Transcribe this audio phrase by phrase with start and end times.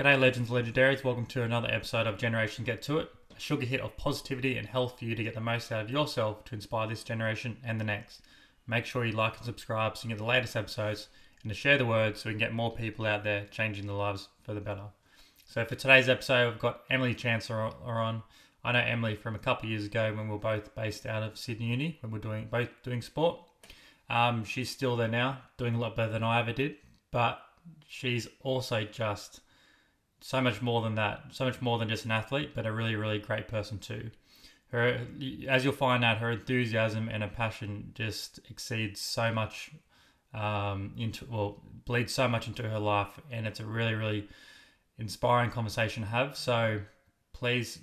[0.00, 1.04] G'day, legends, legendaries.
[1.04, 4.66] Welcome to another episode of Generation Get To It, a sugar hit of positivity and
[4.66, 7.78] health for you to get the most out of yourself to inspire this generation and
[7.78, 8.22] the next.
[8.66, 11.08] Make sure you like and subscribe so you get the latest episodes
[11.42, 13.94] and to share the word so we can get more people out there changing their
[13.94, 14.84] lives for the better.
[15.44, 18.22] So, for today's episode, we've got Emily Chancellor on.
[18.64, 21.22] I know Emily from a couple of years ago when we were both based out
[21.22, 23.38] of Sydney Uni when we are doing both doing sport.
[24.08, 26.76] Um, she's still there now, doing a lot better than I ever did,
[27.10, 27.42] but
[27.86, 29.42] she's also just
[30.20, 32.96] so much more than that, so much more than just an athlete, but a really,
[32.96, 34.10] really great person too.
[34.68, 35.00] Her,
[35.48, 39.72] as you'll find out, her enthusiasm and her passion just exceeds so much
[40.32, 44.28] um, into, well, bleeds so much into her life, and it's a really, really
[44.98, 46.36] inspiring conversation to have.
[46.36, 46.80] So
[47.32, 47.80] please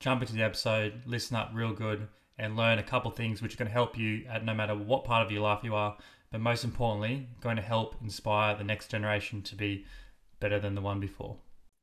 [0.00, 2.08] jump into the episode, listen up real good,
[2.38, 5.04] and learn a couple things which are going to help you at no matter what
[5.04, 5.96] part of your life you are,
[6.32, 9.84] but most importantly, going to help inspire the next generation to be
[10.40, 11.36] better than the one before.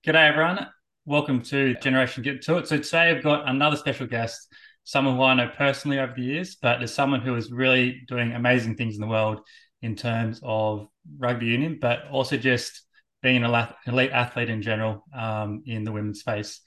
[0.06, 0.68] G'day, everyone.
[1.06, 2.68] Welcome to Generation Get To It.
[2.68, 6.58] So today I've got another special guest, someone who I know personally over the years,
[6.62, 9.40] but is someone who is really doing amazing things in the world
[9.82, 12.82] in terms of rugby union, but also just
[13.22, 16.60] being an elite athlete in general um, in the women's space,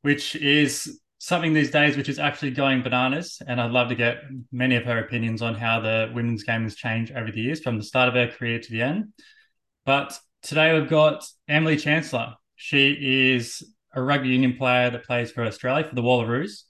[0.00, 3.40] which is something these days which is actually going bananas.
[3.46, 4.16] And I'd love to get
[4.50, 7.78] many of her opinions on how the women's game has changed over the years from
[7.78, 9.12] the start of her career to the end.
[9.86, 12.34] But today we've got Emily Chancellor.
[12.64, 13.60] She is
[13.92, 16.62] a rugby union player that plays for Australia for the Wallaroos.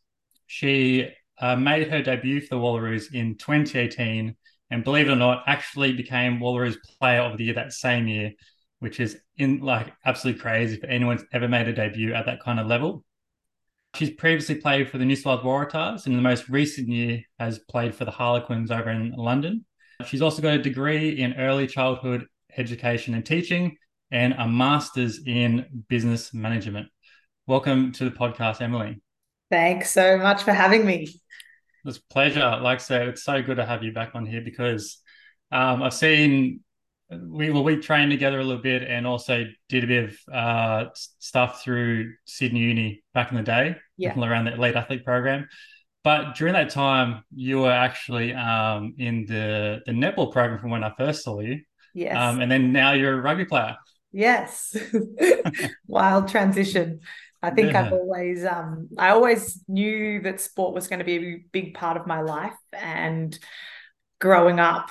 [0.46, 4.34] She uh, made her debut for the Wallaroos in 2018
[4.70, 8.32] and believe it or not, actually became Wallaroos Player of the Year that same year,
[8.78, 12.58] which is in like absolutely crazy for anyone's ever made a debut at that kind
[12.58, 13.04] of level.
[13.94, 17.20] She's previously played for the New South Wales Waratahs and in the most recent year
[17.38, 19.66] has played for the Harlequins over in London.
[20.06, 22.24] She's also got a degree in early childhood
[22.56, 23.76] education and teaching
[24.12, 26.88] and a master's in business management.
[27.46, 29.00] Welcome to the podcast, Emily.
[29.50, 31.08] Thanks so much for having me.
[31.86, 32.58] It's a pleasure.
[32.62, 34.98] Like I said, it's so good to have you back on here because
[35.50, 36.60] um, I've seen
[37.10, 40.90] we well we trained together a little bit and also did a bit of uh,
[41.18, 44.18] stuff through Sydney Uni back in the day, yeah.
[44.18, 45.48] around the elite athlete program.
[46.04, 50.84] But during that time, you were actually um, in the the netball program from when
[50.84, 51.60] I first saw you.
[51.94, 52.16] Yes.
[52.16, 53.76] Um, and then now you're a rugby player.
[54.12, 54.76] Yes.
[55.86, 57.00] Wild transition.
[57.42, 57.86] I think yeah.
[57.86, 61.96] I've always um I always knew that sport was going to be a big part
[61.96, 63.36] of my life and
[64.20, 64.90] growing up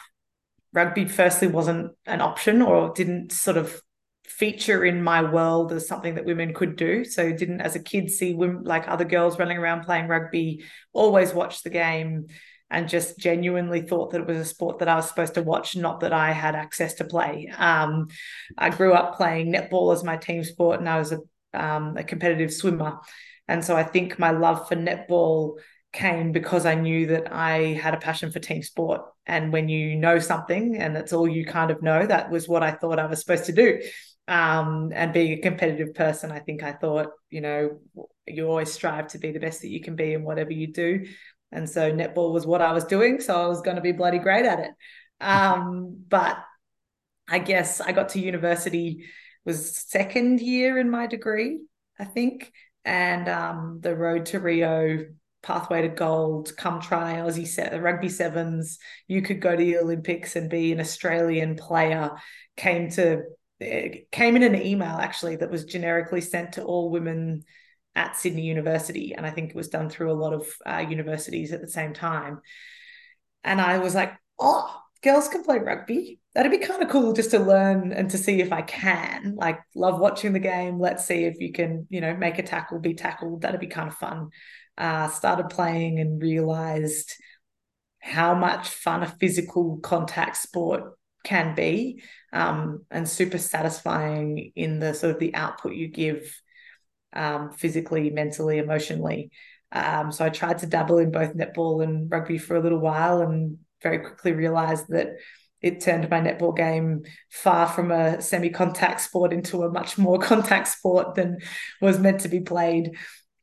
[0.73, 3.81] rugby firstly wasn't an option or didn't sort of
[4.25, 8.09] feature in my world as something that women could do so didn't as a kid
[8.09, 12.27] see women like other girls running around playing rugby always watched the game
[12.71, 15.75] and just genuinely thought that it was a sport that I was supposed to watch,
[15.75, 17.51] not that I had access to play.
[17.55, 18.07] Um,
[18.57, 21.19] I grew up playing netball as my team sport, and I was a,
[21.53, 22.99] um, a competitive swimmer.
[23.49, 25.57] And so I think my love for netball
[25.91, 29.01] came because I knew that I had a passion for team sport.
[29.25, 32.63] And when you know something and that's all you kind of know, that was what
[32.63, 33.81] I thought I was supposed to do.
[34.29, 37.79] Um, and being a competitive person, I think I thought, you know,
[38.25, 41.05] you always strive to be the best that you can be in whatever you do.
[41.51, 43.19] And so netball was what I was doing.
[43.19, 44.71] So I was going to be bloody great at it.
[45.19, 46.37] Um, but
[47.29, 49.05] I guess I got to university,
[49.45, 51.59] was second year in my degree,
[51.99, 52.51] I think.
[52.85, 55.05] And um, the road to Rio,
[55.43, 60.35] pathway to gold, come try Aussie set, rugby sevens, you could go to the Olympics
[60.35, 62.11] and be an Australian player,
[62.55, 63.23] came to
[64.11, 67.43] came in an email actually that was generically sent to all women
[67.95, 69.13] at Sydney University.
[69.15, 71.93] And I think it was done through a lot of uh, universities at the same
[71.93, 72.39] time.
[73.43, 76.19] And I was like, oh, girls can play rugby.
[76.33, 79.35] That'd be kind of cool just to learn and to see if I can.
[79.35, 80.79] Like, love watching the game.
[80.79, 83.41] Let's see if you can, you know, make a tackle, be tackled.
[83.41, 84.29] That'd be kind of fun.
[84.77, 87.13] Uh, started playing and realized
[87.99, 92.01] how much fun a physical contact sport can be
[92.33, 96.40] um, and super satisfying in the sort of the output you give
[97.13, 99.31] um, physically, mentally, emotionally.
[99.71, 103.21] Um, so I tried to dabble in both netball and rugby for a little while
[103.21, 105.15] and very quickly realized that
[105.61, 110.19] it turned my netball game far from a semi contact sport into a much more
[110.31, 111.37] contact sport than
[111.81, 112.97] was meant to be played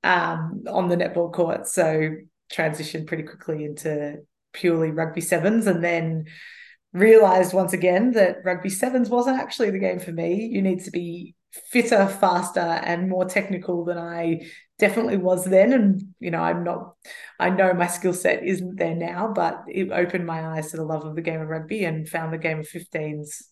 [0.05, 1.67] um, on the netball court.
[1.67, 2.11] So
[2.53, 4.19] transitioned pretty quickly into
[4.53, 6.27] purely rugby sevens and then
[6.93, 10.47] realized once again that rugby sevens wasn't actually the game for me.
[10.47, 14.47] You need to be fitter, faster, and more technical than I
[14.79, 15.73] definitely was then.
[15.73, 16.95] And, you know, I'm not,
[17.39, 20.85] I know my skill set isn't there now, but it opened my eyes to the
[20.85, 23.51] love of the game of rugby and found the game of 15s.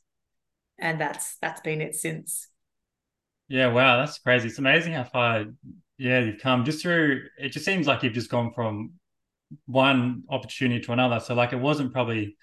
[0.78, 2.48] And that's that's been it since.
[3.48, 4.48] Yeah, wow, that's crazy.
[4.48, 5.44] It's amazing how far,
[5.98, 7.22] yeah, you've come just through.
[7.38, 8.94] It just seems like you've just gone from
[9.66, 11.20] one opportunity to another.
[11.20, 12.36] So like it wasn't probably,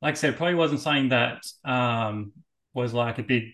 [0.00, 2.32] like I said, probably wasn't something that um
[2.74, 3.44] was like a big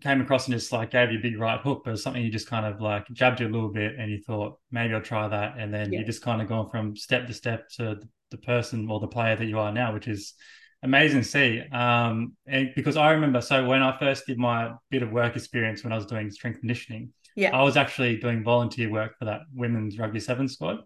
[0.00, 2.48] came across and just like gave you a big right hook, but something you just
[2.48, 5.58] kind of like jabbed you a little bit and you thought maybe I'll try that,
[5.58, 6.00] and then yeah.
[6.00, 8.00] you just kind of gone from step to step to
[8.30, 10.34] the person or the player that you are now, which is
[10.82, 11.62] amazing to see.
[11.72, 15.82] Um, and because I remember, so when I first did my bit of work experience
[15.82, 19.42] when I was doing strength conditioning, yeah, I was actually doing volunteer work for that
[19.54, 20.78] women's rugby seven squad.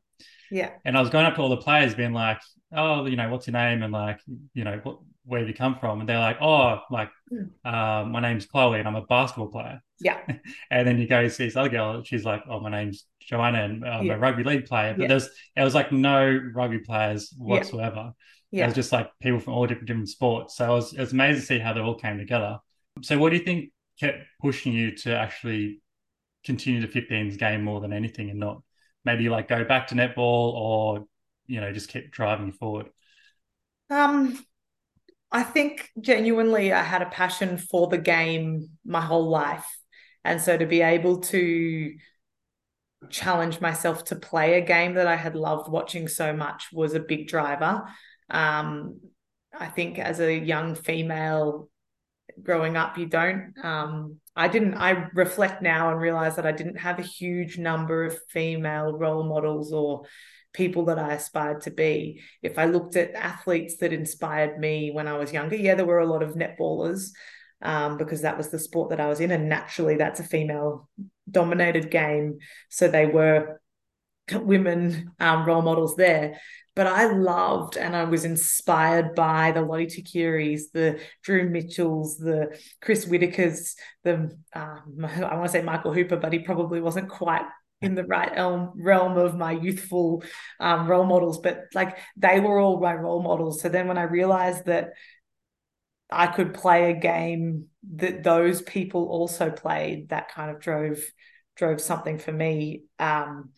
[0.51, 0.71] Yeah.
[0.85, 2.41] And I was going up to all the players, being like,
[2.75, 4.21] "Oh, you know, what's your name?" and like,
[4.53, 6.01] you know, what, where have you come from?
[6.01, 7.11] And they're like, "Oh, like,
[7.65, 10.21] uh, my name's Chloe, and I'm a basketball player." Yeah.
[10.71, 12.03] and then you go see this other girl.
[12.03, 14.15] She's like, "Oh, my name's Joanna, and I'm yeah.
[14.15, 15.09] a rugby league player." But yeah.
[15.09, 18.13] there's it was like no rugby players whatsoever.
[18.51, 18.65] Yeah.
[18.65, 20.57] It was just like people from all different different sports.
[20.57, 22.59] So it was, it was amazing to see how they all came together.
[23.03, 25.81] So what do you think kept pushing you to actually
[26.45, 28.63] continue the 15s game more than anything and not
[29.05, 31.05] maybe like go back to netball or
[31.47, 32.87] you know just keep driving forward
[33.91, 34.45] um
[35.33, 39.67] i think genuinely i had a passion for the game my whole life.
[40.25, 41.97] And so to be able to
[43.11, 47.01] challenge myself to play a game that i had loved watching so much was a
[47.01, 47.83] big driver.
[48.31, 49.01] Um
[49.59, 51.69] i think as a young female
[52.43, 56.79] growing up you don't um I didn't I reflect now and realize that I didn't
[56.79, 60.07] have a huge number of female role models or
[60.53, 62.23] people that I aspired to be.
[62.43, 66.01] If I looked at athletes that inspired me when I was younger, yeah, there were
[66.01, 67.11] a lot of netballers
[67.63, 69.31] um, because that was the sport that I was in.
[69.31, 70.89] And naturally, that's a female
[71.31, 72.39] dominated game.
[72.69, 73.61] So they were
[74.33, 76.39] women um, role models there
[76.75, 82.59] but I loved and I was inspired by the Lote Tuqiris, the Drew Mitchells, the
[82.81, 87.45] Chris Whitakers, the um, I want to say Michael Hooper, but he probably wasn't quite
[87.83, 90.23] in the right realm of my youthful
[90.61, 91.39] um, role models.
[91.39, 93.61] But like they were all my role models.
[93.61, 94.91] So then when I realized that
[96.11, 101.03] I could play a game that those people also played, that kind of drove
[101.57, 102.85] drove something for me.
[102.99, 103.51] Um,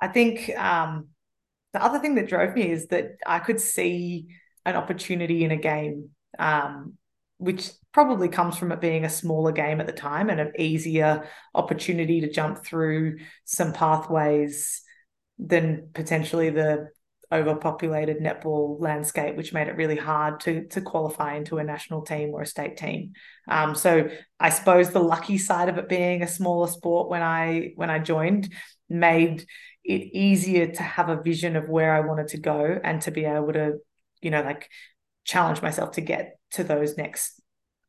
[0.00, 1.08] I think um,
[1.72, 4.28] the other thing that drove me is that I could see
[4.64, 6.94] an opportunity in a game, um,
[7.38, 11.28] which probably comes from it being a smaller game at the time and an easier
[11.54, 14.82] opportunity to jump through some pathways
[15.38, 16.88] than potentially the
[17.32, 22.30] overpopulated netball landscape, which made it really hard to to qualify into a national team
[22.34, 23.12] or a state team.
[23.48, 27.72] Um, so I suppose the lucky side of it being a smaller sport when I
[27.76, 28.52] when I joined
[28.88, 29.46] made
[29.84, 33.24] it easier to have a vision of where I wanted to go and to be
[33.24, 33.78] able to,
[34.20, 34.68] you know, like
[35.24, 37.41] challenge myself to get to those next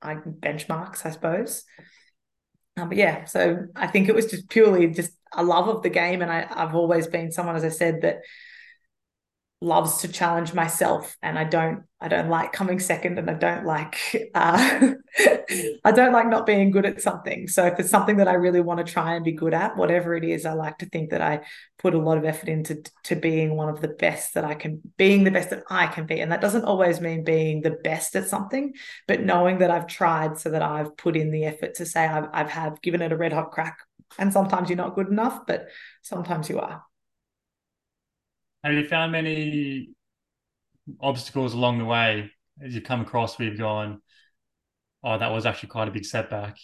[0.03, 1.63] like benchmarks, I suppose.
[2.77, 5.89] Um, but yeah, so I think it was just purely just a love of the
[5.89, 8.19] game, and I, I've always been someone, as I said, that
[9.63, 13.65] loves to challenge myself and i don't i don't like coming second and i don't
[13.65, 13.98] like
[14.36, 14.94] uh,
[15.86, 17.48] i don't like not being good at something.
[17.48, 20.15] So if it's something that i really want to try and be good at whatever
[20.15, 21.45] it is i like to think that i
[21.77, 24.81] put a lot of effort into to being one of the best that i can
[24.98, 26.19] being the best that i can be.
[26.19, 28.74] And that doesn't always mean being the best at something
[29.07, 32.27] but knowing that i've tried so that i've put in the effort to say i've,
[32.33, 33.77] I've have given it a red hot crack.
[34.19, 35.68] And sometimes you're not good enough but
[36.02, 36.83] sometimes you are
[38.63, 39.89] have you found many
[40.99, 42.31] obstacles along the way
[42.63, 44.01] as you've come across where you've gone,
[45.03, 46.57] oh, that was actually quite a big setback?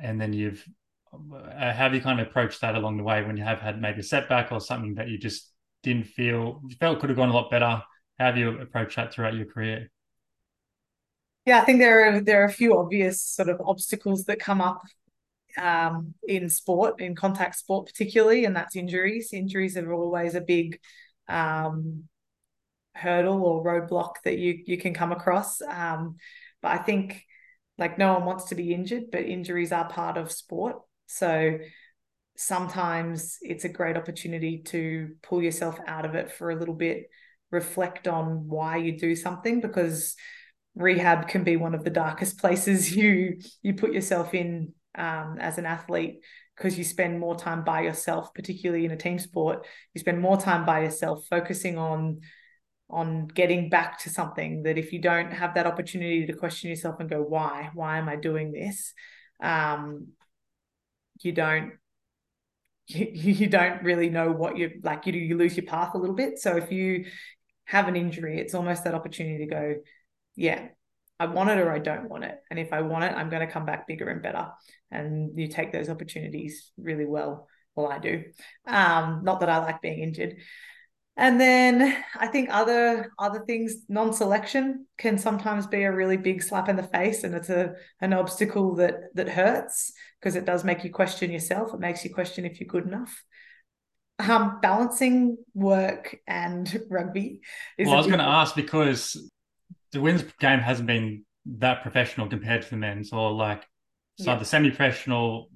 [0.00, 0.64] And then you've,
[1.12, 4.00] uh, have you kind of approached that along the way when you have had maybe
[4.00, 5.50] a setback or something that you just
[5.82, 7.82] didn't feel, felt could have gone a lot better?
[8.18, 9.90] How have you approached that throughout your career?
[11.46, 14.60] Yeah, I think there are there are a few obvious sort of obstacles that come
[14.60, 14.82] up
[15.56, 19.32] um, in sport, in contact sport particularly, and that's injuries.
[19.32, 20.78] Injuries are always a big
[21.28, 22.04] um,
[22.94, 25.60] hurdle or roadblock that you you can come across.
[25.62, 26.16] Um,
[26.62, 27.24] but I think
[27.76, 30.76] like no one wants to be injured, but injuries are part of sport.
[31.06, 31.58] So
[32.36, 37.08] sometimes it's a great opportunity to pull yourself out of it for a little bit,
[37.50, 40.16] reflect on why you do something because
[40.74, 45.58] rehab can be one of the darkest places you you put yourself in um, as
[45.58, 46.20] an athlete
[46.58, 49.64] because you spend more time by yourself, particularly in a team sport.
[49.94, 52.20] You spend more time by yourself, focusing on
[52.90, 56.98] on getting back to something that if you don't have that opportunity to question yourself
[57.00, 57.70] and go, why?
[57.74, 58.94] Why am I doing this?
[59.42, 60.08] Um,
[61.22, 61.72] you don't
[62.86, 65.98] you, you don't really know what you're like you do you lose your path a
[65.98, 67.04] little bit so if you
[67.64, 69.74] have an injury it's almost that opportunity to go
[70.36, 70.68] yeah
[71.20, 72.38] I want it or I don't want it.
[72.50, 74.48] And if I want it, I'm going to come back bigger and better.
[74.90, 77.48] And you take those opportunities really well.
[77.74, 78.24] Well, I do.
[78.66, 80.36] Um, not that I like being injured.
[81.18, 86.68] And then I think other other things, non-selection can sometimes be a really big slap
[86.68, 90.84] in the face, and it's a an obstacle that that hurts because it does make
[90.84, 91.74] you question yourself.
[91.74, 93.24] It makes you question if you're good enough.
[94.20, 97.40] Um, balancing work and rugby.
[97.80, 99.16] well, I was going to ask because
[99.92, 103.64] the women's game hasn't been that professional compared to the men's, or like
[104.18, 104.38] so yeah.
[104.38, 105.50] the semi-professional.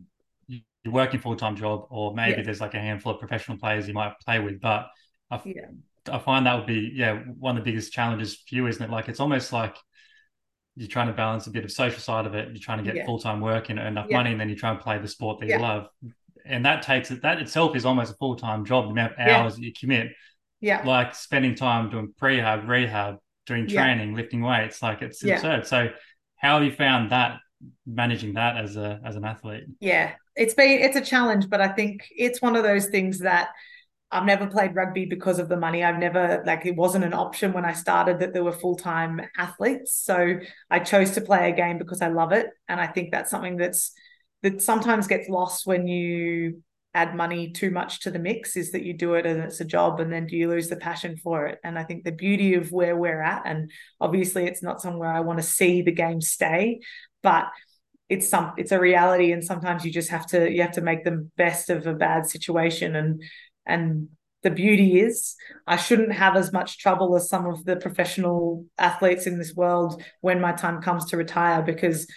[0.49, 2.43] You're working full time job, or maybe yeah.
[2.43, 4.89] there's like a handful of professional players you might play with, but
[5.31, 5.67] I, yeah.
[6.11, 8.91] I find that would be yeah one of the biggest challenges for you, isn't it?
[8.91, 9.77] Like it's almost like
[10.75, 12.49] you're trying to balance a bit of social side of it.
[12.49, 13.07] You're trying to get yeah.
[13.07, 15.41] full time work and earn enough money, and then you try and play the sport
[15.41, 15.89] that you love.
[16.45, 17.23] And that takes it.
[17.23, 18.87] That itself is almost a full time job.
[18.87, 20.13] The amount of hours that you commit.
[20.61, 20.83] Yeah.
[20.85, 24.83] Like spending time doing prehab, rehab, doing training, lifting weights.
[24.83, 25.67] Like it's absurd.
[25.67, 25.89] So
[26.37, 27.39] how have you found that
[27.87, 29.65] managing that as a as an athlete?
[29.81, 33.49] Yeah, it's been it's a challenge, but I think it's one of those things that
[34.11, 35.83] I've never played rugby because of the money.
[35.83, 39.95] I've never like it wasn't an option when I started that there were full-time athletes.
[39.95, 40.39] So
[40.71, 42.49] I chose to play a game because I love it.
[42.69, 43.93] And I think that's something that's
[44.43, 46.63] that sometimes gets lost when you
[46.95, 49.65] add money too much to the mix is that you do it and it's a
[49.65, 52.55] job and then do you lose the passion for it and i think the beauty
[52.55, 53.71] of where we're at and
[54.01, 56.81] obviously it's not somewhere i want to see the game stay
[57.23, 57.47] but
[58.09, 61.03] it's some it's a reality and sometimes you just have to you have to make
[61.03, 63.23] the best of a bad situation and
[63.65, 64.09] and
[64.43, 69.27] the beauty is I shouldn't have as much trouble as some of the professional athletes
[69.27, 72.09] in this world when my time comes to retire because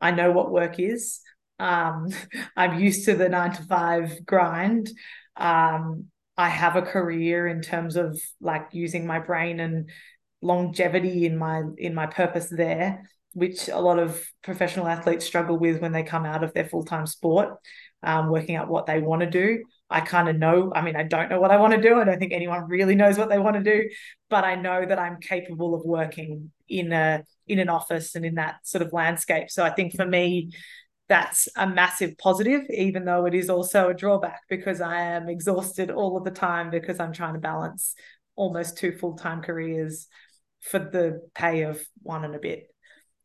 [0.00, 1.20] I know what work is.
[1.62, 2.08] Um,
[2.56, 4.90] I'm used to the nine to five grind.
[5.36, 9.88] Um, I have a career in terms of like using my brain and
[10.40, 15.80] longevity in my in my purpose there, which a lot of professional athletes struggle with
[15.80, 17.50] when they come out of their full time sport,
[18.02, 19.62] um, working out what they want to do.
[19.88, 20.72] I kind of know.
[20.74, 22.00] I mean, I don't know what I want to do.
[22.00, 23.90] I don't think anyone really knows what they want to do,
[24.30, 28.36] but I know that I'm capable of working in a in an office and in
[28.36, 29.50] that sort of landscape.
[29.50, 30.50] So I think for me,
[31.12, 35.90] that's a massive positive, even though it is also a drawback because I am exhausted
[35.90, 37.94] all of the time because I'm trying to balance
[38.34, 40.08] almost two full time careers
[40.60, 42.64] for the pay of one and a bit.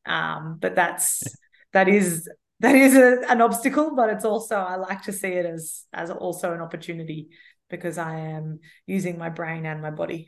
[0.06, 1.24] Um, but that's
[1.72, 2.30] that is
[2.60, 6.12] that is a, an obstacle, but it's also I like to see it as as
[6.12, 7.30] also an opportunity
[7.70, 10.28] because I am using my brain and my body.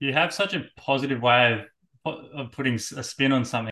[0.00, 1.62] You have such a positive way
[2.06, 3.71] of, of putting a spin on something.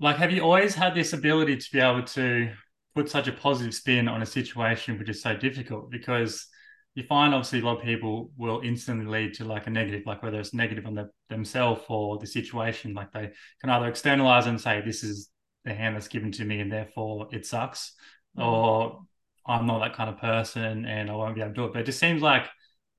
[0.00, 2.50] Like, have you always had this ability to be able to
[2.94, 5.90] put such a positive spin on a situation which is so difficult?
[5.90, 6.46] Because
[6.94, 10.22] you find obviously a lot of people will instantly lead to like a negative, like
[10.22, 12.94] whether it's negative on the, themselves or the situation.
[12.94, 13.30] Like they
[13.60, 15.30] can either externalize and say, this is
[15.64, 17.92] the hand that's given to me and therefore it sucks
[18.36, 18.44] mm.
[18.44, 19.00] or
[19.46, 21.80] i'm not that kind of person and i won't be able to do it but
[21.80, 22.46] it just seems like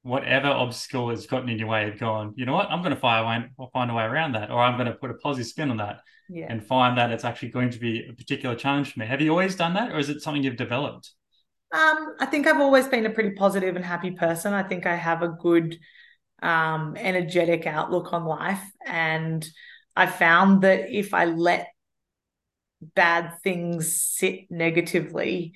[0.04, 2.70] whatever obstacle has gotten in your way have gone, you know what?
[2.72, 4.94] I'm going to find a way, find a way around that or i'm going to
[4.94, 6.48] put a positive spin on that yeah.
[6.50, 9.06] and find that it's actually going to be a particular challenge for me.
[9.06, 11.12] Have you always done that or is it something you've developed?
[11.74, 14.54] Um, i think i've always been a pretty positive and happy person.
[14.54, 15.80] I think i have a good
[16.44, 19.48] um, energetic outlook on life and
[19.96, 21.68] i found that if i let
[22.96, 25.54] bad things sit negatively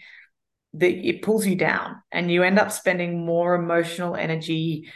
[0.78, 4.92] that it pulls you down and you end up spending more emotional energy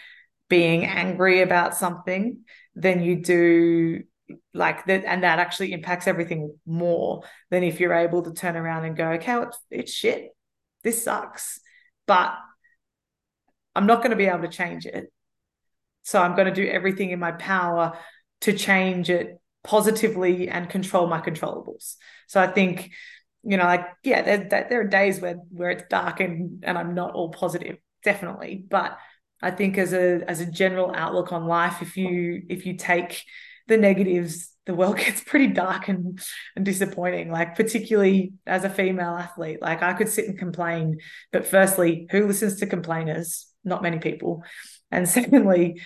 [0.50, 2.40] being angry about something
[2.76, 4.04] than you do
[4.54, 8.86] like that and that actually impacts everything more than if you're able to turn around
[8.86, 10.30] and go okay it's, it's shit
[10.84, 11.60] this sucks
[12.06, 12.34] but
[13.76, 15.12] i'm not going to be able to change it
[16.04, 17.98] so i'm going to do everything in my power
[18.42, 21.96] to change it positively and control my controllables.
[22.28, 22.92] So I think,
[23.44, 26.94] you know, like yeah, there, there are days where where it's dark and and I'm
[26.94, 28.66] not all positive, definitely.
[28.70, 28.98] But
[29.42, 33.24] I think as a as a general outlook on life, if you if you take
[33.68, 36.20] the negatives, the world gets pretty dark and
[36.56, 37.32] and disappointing.
[37.32, 41.00] Like particularly as a female athlete, like I could sit and complain,
[41.32, 43.48] but firstly, who listens to complainers?
[43.64, 44.44] Not many people.
[44.92, 45.82] And secondly,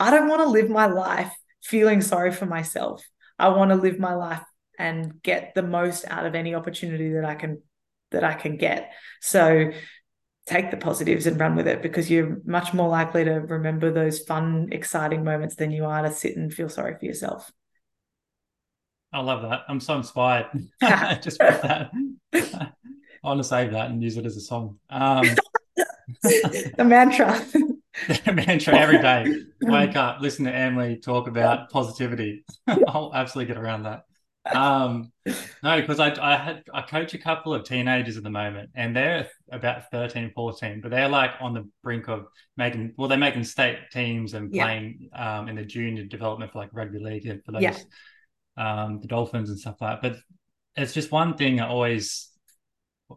[0.00, 3.04] I don't want to live my life feeling sorry for myself.
[3.38, 4.42] I want to live my life
[4.78, 7.62] and get the most out of any opportunity that I can
[8.10, 8.92] that I can get.
[9.20, 9.72] So
[10.46, 14.20] take the positives and run with it because you're much more likely to remember those
[14.20, 17.52] fun, exciting moments than you are to sit and feel sorry for yourself.
[19.12, 19.60] I love that.
[19.68, 20.46] I'm so inspired.
[21.22, 21.90] Just with that.
[22.34, 24.78] I want to save that and use it as a song.
[24.88, 25.24] Um...
[26.22, 27.44] the mantra.
[28.24, 29.42] the mantra every day.
[29.60, 32.44] Wake up, listen to Emily talk about positivity.
[32.66, 34.04] I'll absolutely get around that.
[34.54, 35.12] Um,
[35.62, 38.96] no, because I, I had I coach a couple of teenagers at the moment, and
[38.96, 42.26] they're about 13, 14, but they're like on the brink of
[42.56, 44.64] making well, they're making state teams and Yeah.
[44.64, 47.76] playing um in the junior development for like rugby league and for those Yeah.
[48.56, 50.12] um the Dolphins and stuff like that.
[50.12, 50.20] But
[50.82, 52.30] it's just one thing I always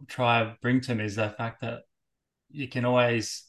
[0.08, 1.80] try to bring to them is the fact that
[2.50, 3.44] you can always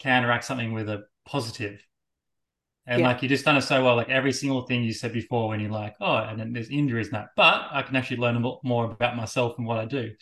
[0.00, 1.80] counteract something with a positive.
[2.88, 3.08] And Yeah.
[3.08, 5.60] like you just done it so well, like every single thing you said before, when
[5.60, 8.40] you're like, oh, and then there's injuries and that, but I can actually learn a
[8.40, 10.12] lot more about myself and what I do.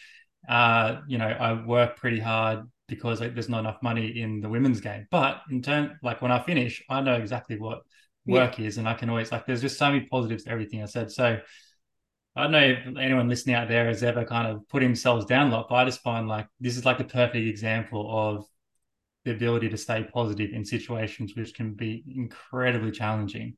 [0.48, 4.48] Uh, you know, I work pretty hard because like, there's not enough money in the
[4.48, 5.06] women's game.
[5.12, 7.82] But in turn, like when I finish, I know exactly what
[8.26, 9.46] work is, and I can always like.
[9.46, 11.12] There's just so many positives to everything I said.
[11.12, 11.38] So
[12.34, 15.48] I don't know if anyone listening out there has ever kind of put themselves down
[15.48, 18.44] a lot, but I just find like this is like the perfect example of
[19.26, 23.56] the ability to stay positive in situations which can be incredibly challenging.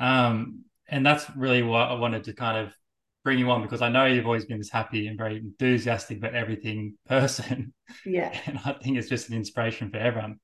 [0.00, 2.74] Um, and that's really what I wanted to kind of
[3.22, 6.34] bring you on because I know you've always been this happy and very enthusiastic about
[6.34, 7.72] everything person.
[8.04, 8.36] Yeah.
[8.46, 10.40] And I think it's just an inspiration for everyone.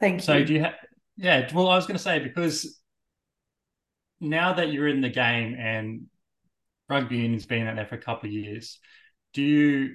[0.00, 0.20] Thank you.
[0.20, 0.74] So do you have
[1.16, 2.78] yeah, well I was gonna say because
[4.20, 6.02] now that you're in the game and
[6.90, 8.78] rugby union's been out there for a couple of years,
[9.32, 9.94] do you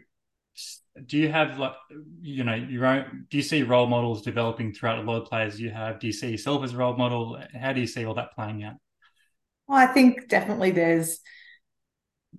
[1.06, 1.74] do you have like
[2.22, 5.60] you know your own do you see role models developing throughout a lot of players
[5.60, 6.00] you have?
[6.00, 7.40] Do you see yourself as a role model?
[7.60, 8.76] How do you see all that playing out?
[9.68, 11.20] Well, I think definitely there's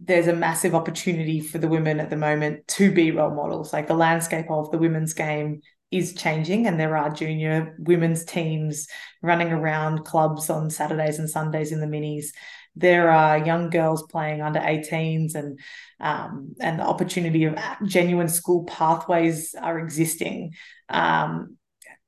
[0.01, 3.73] there's a massive opportunity for the women at the moment to be role models.
[3.73, 5.61] Like the landscape of the women's game
[5.91, 8.87] is changing, and there are junior women's teams
[9.23, 12.27] running around clubs on Saturdays and Sundays in the minis.
[12.79, 15.59] There are young girls playing under 18s, and
[16.01, 20.55] um, and the opportunity of genuine school pathways are existing.
[20.89, 21.57] Um,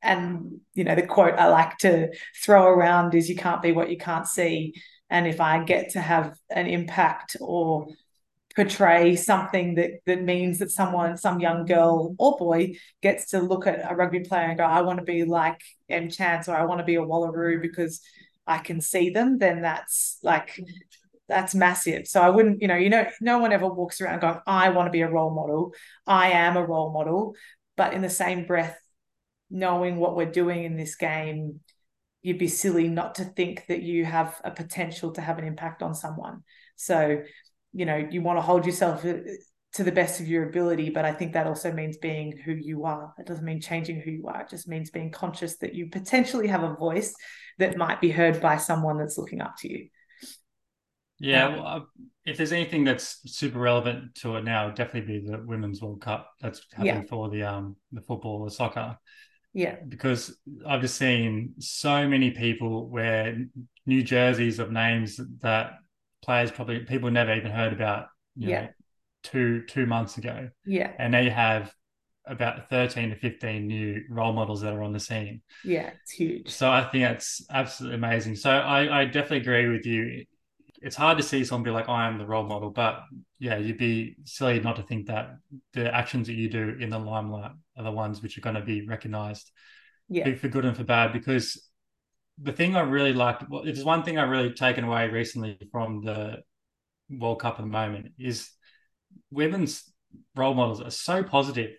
[0.02, 2.08] and you know the quote I like to
[2.44, 4.74] throw around is "You can't be what you can't see."
[5.10, 7.88] And if I get to have an impact or
[8.56, 13.66] portray something that that means that someone, some young girl or boy, gets to look
[13.66, 16.64] at a rugby player and go, "I want to be like Em Chance" or "I
[16.64, 18.00] want to be a Wallaroo" because
[18.50, 20.60] I can see them, then that's like
[21.28, 22.08] that's massive.
[22.08, 24.86] So I wouldn't, you know, you know, no one ever walks around going, "I want
[24.86, 25.72] to be a role model."
[26.06, 27.34] I am a role model,
[27.76, 28.78] but in the same breath,
[29.50, 31.60] knowing what we're doing in this game
[32.22, 35.82] you'd be silly not to think that you have a potential to have an impact
[35.82, 36.42] on someone.
[36.76, 37.22] So,
[37.72, 39.14] you know, you want to hold yourself uh,
[39.74, 42.84] to the best of your ability, but I think that also means being who you
[42.86, 43.14] are.
[43.18, 44.40] It doesn't mean changing who you are.
[44.42, 47.14] It just means being conscious that you potentially have a voice
[47.58, 49.88] that might be heard by someone that's looking up to you.
[51.18, 51.80] Yeah, Um, well, uh,
[52.24, 56.30] if there's anything that's super relevant to it now, definitely be the Women's World Cup
[56.40, 57.08] that's happening Yeah.
[57.08, 58.96] for the um the football, the soccer.
[59.52, 59.76] Yeah.
[59.88, 63.36] because I've just seen so many people wear
[63.84, 65.72] new jerseys of names that
[66.22, 68.06] players probably people never even heard about,
[68.36, 68.68] you Yeah.
[69.22, 70.92] Two two months ago, Yeah.
[70.98, 71.72] and now you have
[72.26, 75.42] about thirteen to fifteen new role models that are on the scene.
[75.64, 75.90] Yeah.
[76.02, 76.48] It's huge.
[76.50, 78.36] So I think that's absolutely amazing.
[78.36, 80.24] So I, I definitely agree with you.
[80.82, 83.02] It's hard to see someone be like, I am the role model, but
[83.38, 85.36] yeah, you'd be silly not to think that
[85.74, 88.62] the actions that you do in the limelight are the ones which are going to
[88.62, 89.50] be recognized
[90.08, 90.34] Yeah.
[90.36, 91.12] for good and for bad.
[91.12, 91.68] Because
[92.40, 96.02] the thing I really liked, well, there's one thing I've really taken away recently from
[96.02, 96.38] the
[97.10, 98.48] World Cup at the moment is
[99.30, 99.84] women's
[100.36, 101.70] role models are so positive.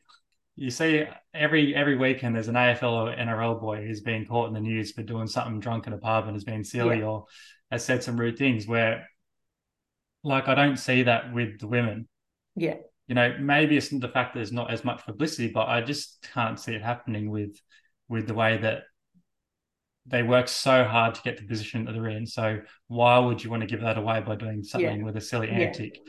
[0.56, 4.54] You see every every weekend there's an AFL or NRL boy who's been caught in
[4.54, 7.06] the news for doing something drunk in a pub and has been silly Yeah.
[7.06, 7.26] or
[7.72, 9.08] has said some rude things where
[10.24, 12.08] like I don't see that with the women.
[12.56, 12.76] Yeah.
[13.08, 16.28] You know, maybe it's the fact that there's not as much publicity, but I just
[16.34, 17.60] can't see it happening with
[18.08, 18.84] with the way that
[20.06, 22.26] they work so hard to get the position that they're in.
[22.26, 25.48] So why would you want to give that away by doing something with a silly
[25.48, 25.60] Yeah.
[25.60, 26.00] antic,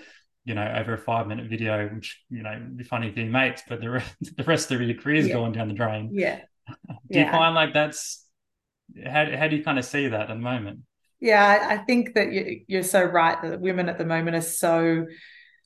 [0.44, 3.62] you know, over a five minute video, which you know be funny for your mates,
[3.68, 5.34] but the rest, the rest of your career is Yeah.
[5.34, 6.10] going down the drain.
[6.12, 6.40] Yeah.
[7.10, 8.24] Do you find like that's
[9.04, 10.80] how how do you kind of see that at the moment?
[11.20, 12.32] Yeah, I think that
[12.66, 15.06] you're so right that women at the moment are so.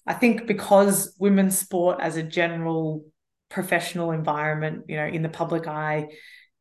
[0.07, 3.05] I think because women's sport as a general
[3.49, 6.09] professional environment, you know, in the public eye,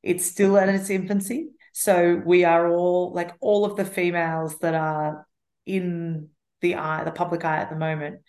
[0.02, 1.50] it's still at its infancy.
[1.74, 5.28] So we are all like all of the females that are
[5.66, 6.30] in
[6.62, 8.22] the eye, the public eye at the moment,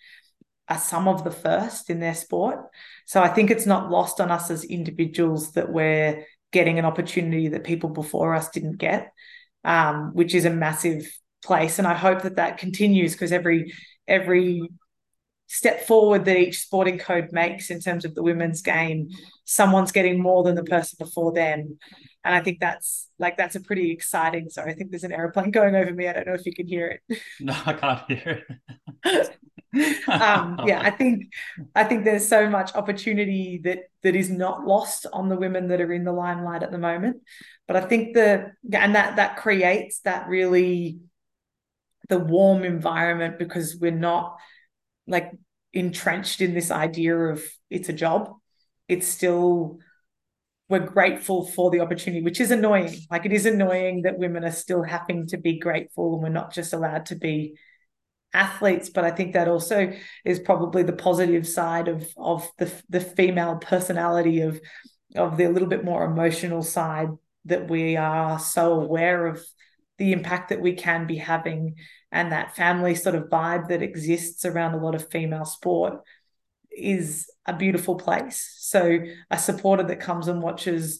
[0.69, 2.59] are some of the first in their sport.
[3.05, 7.49] So I think it's not lost on us as individuals that we're getting an opportunity
[7.49, 9.11] that people before us didn't get
[9.67, 11.05] um, which is a massive
[11.43, 11.77] place.
[11.77, 13.73] And I hope that that continues because every
[14.07, 14.67] every
[15.47, 19.09] step forward that each sporting code makes in terms of the women's game.
[19.45, 21.79] Someone's getting more than the person before them.
[22.23, 25.51] And i think that's like that's a pretty exciting so i think there's an airplane
[25.51, 26.07] going over me.
[26.07, 27.21] I don't know if you can hear it.
[27.39, 28.43] No i can't hear
[29.05, 29.29] it.
[30.07, 31.31] Um, yeah i think
[31.75, 35.81] i think there's so much opportunity that that is not lost on the women that
[35.81, 37.17] are in the limelight at the moment.
[37.67, 40.99] But i think the and that that creates that really
[42.09, 44.37] the warm environment because we're not
[45.07, 45.31] like
[45.73, 48.33] entrenched in this idea of it's a job.
[48.87, 49.79] It's still
[50.69, 52.93] we're grateful for the opportunity, which is annoying.
[53.09, 56.53] Like it is annoying that women are still having to be grateful and we're not
[56.53, 57.55] just allowed to be
[58.33, 58.89] athletes.
[58.89, 59.93] But I think that also
[60.25, 64.59] is probably the positive side of of the the female personality of
[65.15, 67.09] of the little bit more emotional side
[67.45, 69.41] that we are so aware of
[69.97, 71.75] the impact that we can be having
[72.11, 76.01] and that family sort of vibe that exists around a lot of female sport
[76.71, 78.55] is a beautiful place.
[78.59, 78.99] So
[79.31, 80.99] a supporter that comes and watches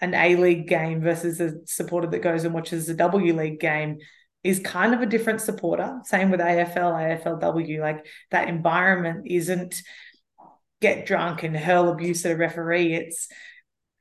[0.00, 3.98] an A League game versus a supporter that goes and watches a W League game
[4.42, 6.00] is kind of a different supporter.
[6.04, 7.80] Same with AFL, AFLW.
[7.80, 9.80] Like that environment isn't
[10.80, 12.94] get drunk and hurl abuse at a referee.
[12.94, 13.28] It's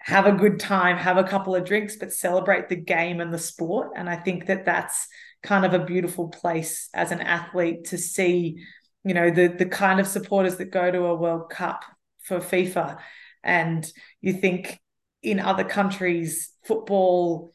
[0.04, 3.40] have a good time, have a couple of drinks, but celebrate the game and the
[3.40, 3.92] sport.
[3.96, 5.08] And I think that that's
[5.44, 8.64] kind of a beautiful place as an athlete to see,
[9.04, 11.84] you know, the the kind of supporters that go to a World Cup
[12.24, 13.00] for FIFA.
[13.44, 14.80] And you think
[15.22, 17.52] in other countries, football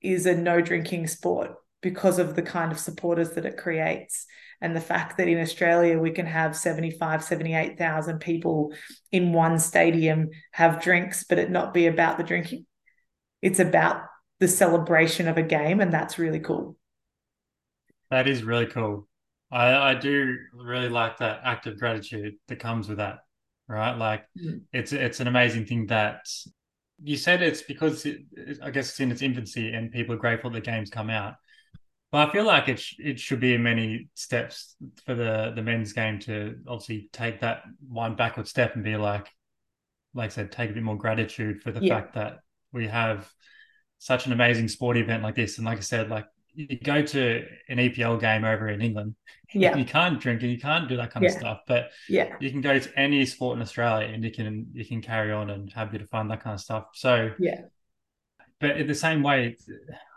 [0.00, 4.26] is a no drinking sport because of the kind of supporters that it creates
[4.60, 8.72] and the fact that in Australia we can have 75 78,000 people
[9.12, 12.66] in one stadium have drinks but it not be about the drinking
[13.42, 14.02] it's about
[14.38, 16.76] the celebration of a game and that's really cool
[18.10, 19.08] that is really cool.
[19.52, 23.18] I, I do really like that act of gratitude that comes with that,
[23.68, 23.96] right?
[23.96, 24.60] Like mm.
[24.72, 26.28] it's it's an amazing thing that
[27.02, 28.20] you said it's because it,
[28.62, 31.34] I guess it's in its infancy and people are grateful the games come out.
[32.12, 34.74] But I feel like it sh- it should be many steps
[35.06, 39.28] for the the men's game to obviously take that one backward step and be like,
[40.12, 41.94] like I said, take a bit more gratitude for the yeah.
[41.94, 42.40] fact that
[42.72, 43.30] we have
[43.98, 45.58] such an amazing sport event like this.
[45.58, 49.14] And like I said, like you go to an EPL game over in England,
[49.54, 51.30] yeah, you can't drink and you can't do that kind yeah.
[51.30, 51.60] of stuff.
[51.68, 55.00] But yeah, you can go to any sport in Australia and you can you can
[55.00, 56.88] carry on and have a bit of fun, that kind of stuff.
[56.94, 57.62] So yeah.
[58.60, 59.56] But in the same way,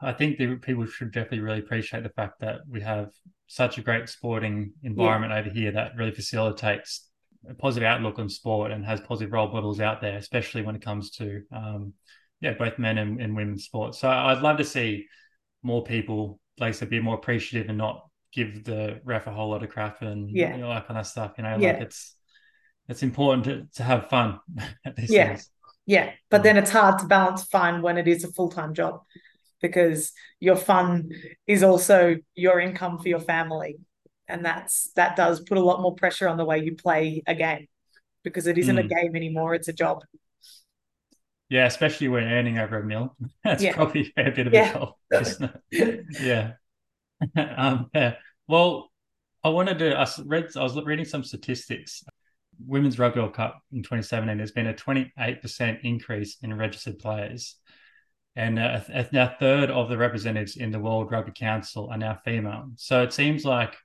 [0.01, 3.09] I think that people should definitely really appreciate the fact that we have
[3.47, 5.39] such a great sporting environment yeah.
[5.39, 7.09] over here that really facilitates
[7.49, 10.81] a positive outlook on sport and has positive role models out there, especially when it
[10.81, 11.93] comes to um,
[12.41, 13.99] yeah, both men and, and women's sports.
[13.99, 15.05] So I'd love to see
[15.61, 19.63] more people like to be more appreciative and not give the ref a whole lot
[19.63, 20.55] of crap and yeah.
[20.55, 21.33] you know, that kind of stuff.
[21.37, 21.73] You know, yeah.
[21.73, 22.15] like it's
[22.89, 24.39] it's important to, to have fun
[24.85, 25.29] at these yeah.
[25.29, 25.49] things.
[25.85, 26.11] Yeah.
[26.29, 29.01] But then it's hard to balance fun when it is a full time job
[29.61, 31.09] because your fun
[31.47, 33.77] is also your income for your family.
[34.27, 37.35] And that's that does put a lot more pressure on the way you play a
[37.35, 37.67] game
[38.23, 38.85] because it isn't mm.
[38.85, 40.03] a game anymore, it's a job.
[41.49, 43.15] Yeah, especially when earning over a mil.
[43.43, 43.73] That's yeah.
[43.75, 44.87] probably a bit of yeah.
[45.11, 45.53] a job.
[46.19, 46.51] yeah.
[47.57, 48.15] um, yeah.
[48.47, 48.91] Well,
[49.43, 49.97] I wanted to.
[49.99, 50.47] I read.
[50.55, 52.03] I was reading some statistics.
[52.65, 54.37] Women's Rugby World Cup in 2017.
[54.37, 57.55] There's been a 28% increase in registered players,
[58.35, 62.19] and uh, a, a third of the representatives in the World Rugby Council are now
[62.25, 62.71] female.
[62.75, 63.75] So it seems like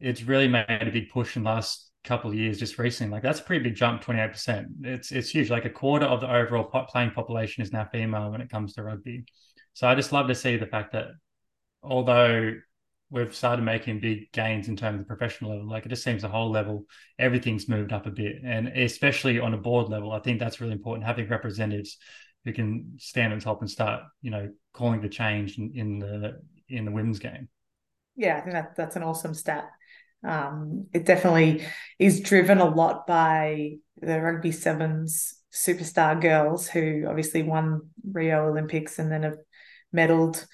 [0.00, 3.12] it's really made a big push in the last couple of years just recently.
[3.12, 4.66] Like that's a pretty big jump, 28%.
[4.82, 5.50] It's it's huge.
[5.50, 8.82] Like a quarter of the overall playing population is now female when it comes to
[8.82, 9.24] rugby.
[9.72, 11.08] So I just love to see the fact that
[11.82, 12.52] although
[13.10, 16.22] we've started making big gains in terms of the professional level, like it just seems
[16.22, 16.86] the whole level,
[17.18, 18.36] everything's moved up a bit.
[18.44, 21.98] And especially on a board level, I think that's really important, having representatives
[22.44, 26.40] who can stand on top and start, you know, calling the change in, in the
[26.68, 27.48] in the women's game.
[28.16, 29.70] Yeah, I think that that's an awesome stat.
[30.26, 31.64] Um, it definitely
[31.98, 38.98] is driven a lot by the rugby sevens superstar girls who obviously won Rio Olympics
[38.98, 39.36] and then have
[39.94, 40.44] medaled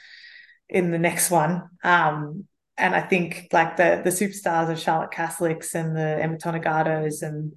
[0.70, 1.68] in the next one.
[1.82, 2.46] Um,
[2.78, 7.52] and I think like the the superstars of Charlotte Caslicks and the Emma Tonegatos and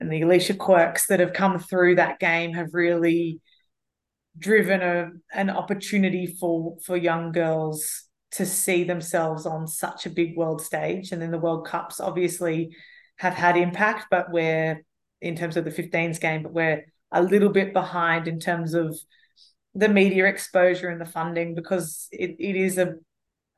[0.00, 3.40] and the Alicia Quirks that have come through that game have really
[4.38, 10.36] driven a an opportunity for for young girls to see themselves on such a big
[10.36, 11.12] world stage.
[11.12, 12.76] And then the World Cups obviously
[13.16, 14.84] have had impact, but we're
[15.20, 18.96] in terms of the 15s game, but we're a little bit behind in terms of
[19.78, 22.94] the media exposure and the funding because it, it is a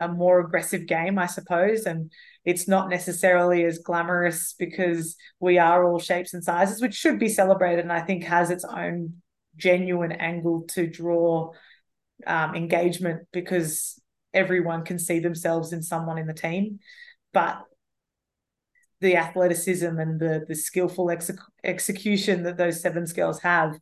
[0.00, 1.84] a more aggressive game, I suppose.
[1.84, 2.10] And
[2.44, 7.28] it's not necessarily as glamorous because we are all shapes and sizes, which should be
[7.28, 9.16] celebrated and I think has its own
[9.56, 11.52] genuine angle to draw
[12.26, 14.00] um, engagement because
[14.32, 16.78] everyone can see themselves in someone in the team.
[17.34, 17.62] But
[19.00, 21.30] the athleticism and the the skillful ex-
[21.64, 23.78] execution that those seven girls have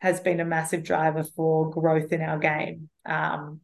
[0.00, 3.60] has been a massive driver for growth in our game um,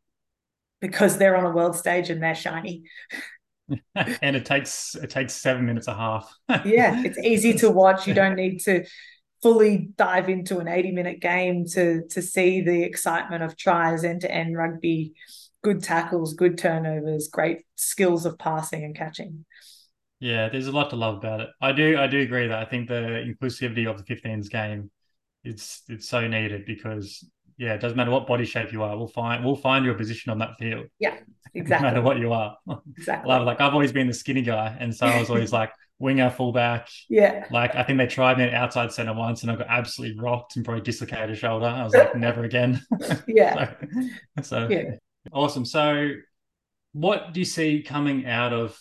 [0.80, 2.84] because they're on a world stage and they're shiny.
[3.94, 6.32] and it takes it takes seven minutes a half.
[6.64, 8.06] yeah, it's easy to watch.
[8.06, 8.84] You don't need to
[9.42, 14.20] fully dive into an 80 minute game to to see the excitement of tries end
[14.22, 15.14] to end rugby,
[15.62, 19.44] good tackles, good turnovers, great skills of passing and catching.
[20.22, 21.48] Yeah, there's a lot to love about it.
[21.60, 24.88] I do I do agree that I think the inclusivity of the 15s game
[25.42, 29.08] it's it's so needed because yeah, it doesn't matter what body shape you are, we'll
[29.08, 30.86] find we'll find your position on that field.
[31.00, 31.16] Yeah,
[31.54, 31.88] exactly.
[31.88, 32.56] no matter what you are.
[32.96, 33.28] Exactly.
[33.32, 36.30] Love, like I've always been the skinny guy, and so I was always like winger,
[36.30, 36.88] fullback.
[37.08, 37.46] Yeah.
[37.50, 40.54] Like I think they tried me at outside center once, and I got absolutely rocked
[40.54, 41.66] and probably dislocated a shoulder.
[41.66, 42.80] I was like, never again.
[43.26, 43.72] yeah.
[44.36, 44.92] so, so yeah.
[45.32, 45.64] awesome.
[45.64, 46.12] So,
[46.92, 48.78] what do you see coming out of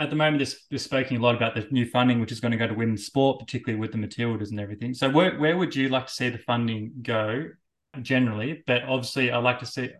[0.00, 2.52] at the moment, they're, they're speaking a lot about the new funding, which is going
[2.52, 4.94] to go to women's sport, particularly with the Matildas and everything.
[4.94, 7.44] So, where, where would you like to see the funding go
[8.00, 8.64] generally?
[8.66, 9.90] But obviously, I'd like to see,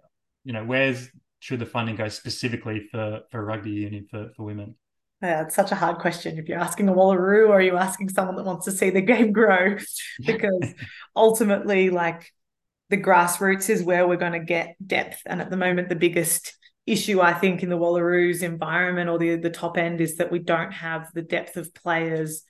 [0.45, 1.09] you know, where's
[1.41, 4.75] should the funding go specifically for for rugby union for, for women?
[5.23, 6.39] Yeah, it's such a hard question.
[6.39, 9.03] If you're asking a Wallaroo or are you asking someone that wants to see the
[9.03, 9.77] game grow,
[10.25, 10.75] because
[11.15, 12.33] ultimately, like
[12.89, 15.21] the grassroots is where we're going to get depth.
[15.27, 16.55] And at the moment, the biggest
[16.87, 20.38] issue I think in the Wallaroos environment or the the top end is that we
[20.38, 22.45] don't have the depth of players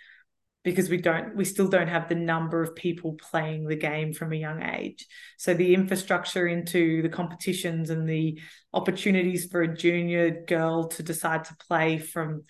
[0.62, 4.32] because we don't we still don't have the number of people playing the game from
[4.32, 5.06] a young age.
[5.38, 8.38] So the infrastructure into the competitions and the
[8.72, 12.44] opportunities for a junior girl to decide to play from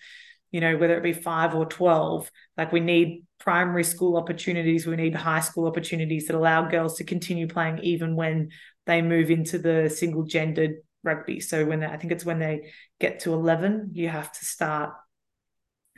[0.51, 4.97] you know whether it be 5 or 12 like we need primary school opportunities we
[4.97, 8.49] need high school opportunities that allow girls to continue playing even when
[8.85, 11.39] they move into the single gendered rugby.
[11.39, 14.93] So when they, I think it's when they get to 11, you have to start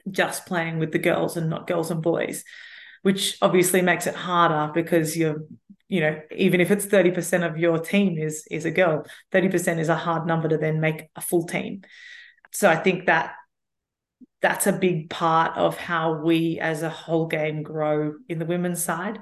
[0.09, 2.43] just playing with the girls and not girls and boys,
[3.01, 5.43] which obviously makes it harder because you're,
[5.87, 9.89] you know, even if it's 30% of your team is is a girl, 30% is
[9.89, 11.83] a hard number to then make a full team.
[12.51, 13.33] So I think that
[14.41, 18.83] that's a big part of how we as a whole game grow in the women's
[18.83, 19.19] side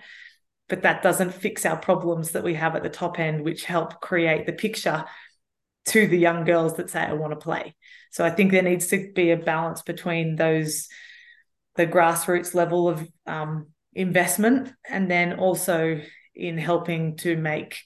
[0.68, 4.00] but that doesn't fix our problems that we have at the top end which help
[4.00, 5.06] create the picture
[5.86, 7.76] to the young girls that say I want to play.
[8.12, 10.88] So I think there needs to be a balance between those
[11.76, 16.02] the grassroots level of um, investment and then also
[16.36, 17.82] in helping to make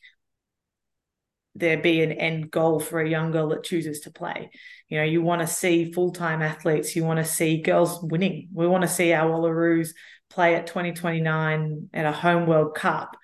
[1.53, 4.51] there be an end goal for a young girl that chooses to play.
[4.89, 8.49] You know, you want to see full-time athletes, you want to see girls winning.
[8.53, 9.91] We want to see our Wallaroos
[10.29, 13.15] play at 2029 at a home World Cup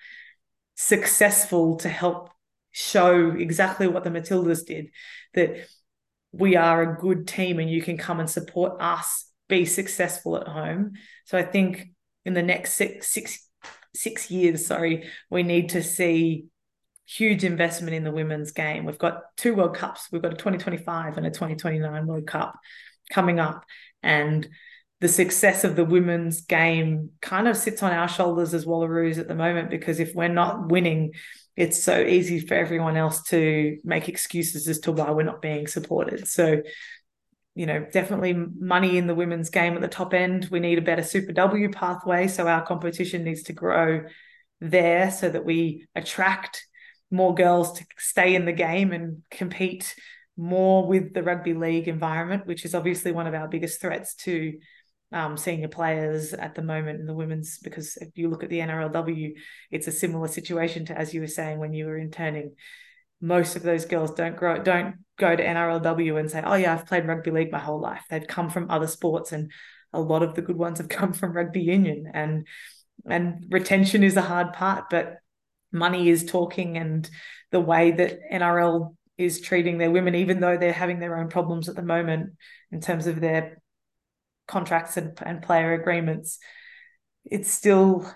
[0.74, 2.30] successful to help
[2.72, 4.90] show exactly what the Matildas did
[5.34, 5.68] that
[6.32, 10.48] we are a good team and you can come and support us be successful at
[10.48, 10.92] home.
[11.26, 11.92] So I think
[12.24, 13.46] in the next six six
[13.94, 16.46] six years, sorry, we need to see
[17.04, 18.86] huge investment in the women's game.
[18.86, 20.08] We've got two World Cups.
[20.10, 22.58] We've got a 2025 and a 2029 World Cup
[23.10, 23.64] coming up.
[24.02, 24.48] And
[25.02, 29.26] the success of the women's game kind of sits on our shoulders as Wallaroos at
[29.26, 31.10] the moment because if we're not winning,
[31.56, 35.66] it's so easy for everyone else to make excuses as to why we're not being
[35.66, 36.28] supported.
[36.28, 36.62] So,
[37.56, 40.46] you know, definitely money in the women's game at the top end.
[40.52, 42.28] We need a better Super W pathway.
[42.28, 44.04] So our competition needs to grow
[44.60, 46.64] there so that we attract
[47.10, 49.96] more girls to stay in the game and compete
[50.36, 54.52] more with the rugby league environment, which is obviously one of our biggest threats to
[55.12, 58.60] um, senior players at the moment in the women's because if you look at the
[58.60, 59.32] NRLW,
[59.70, 62.54] it's a similar situation to as you were saying when you were interning.
[63.20, 66.86] Most of those girls don't grow don't go to NRLW and say, "Oh yeah, I've
[66.86, 69.52] played rugby league my whole life." They've come from other sports, and
[69.92, 72.10] a lot of the good ones have come from rugby union.
[72.12, 72.46] And
[73.08, 75.18] and retention is a hard part, but
[75.70, 77.08] money is talking, and
[77.52, 81.68] the way that NRL is treating their women, even though they're having their own problems
[81.68, 82.30] at the moment
[82.72, 83.61] in terms of their
[84.46, 86.38] contracts and, and player agreements,
[87.24, 88.10] it's still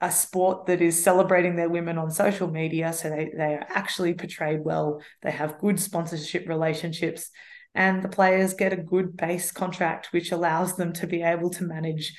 [0.00, 2.92] a sport that is celebrating their women on social media.
[2.92, 5.00] So they, they are actually portrayed well.
[5.22, 7.30] They have good sponsorship relationships,
[7.74, 11.64] and the players get a good base contract, which allows them to be able to
[11.64, 12.14] manage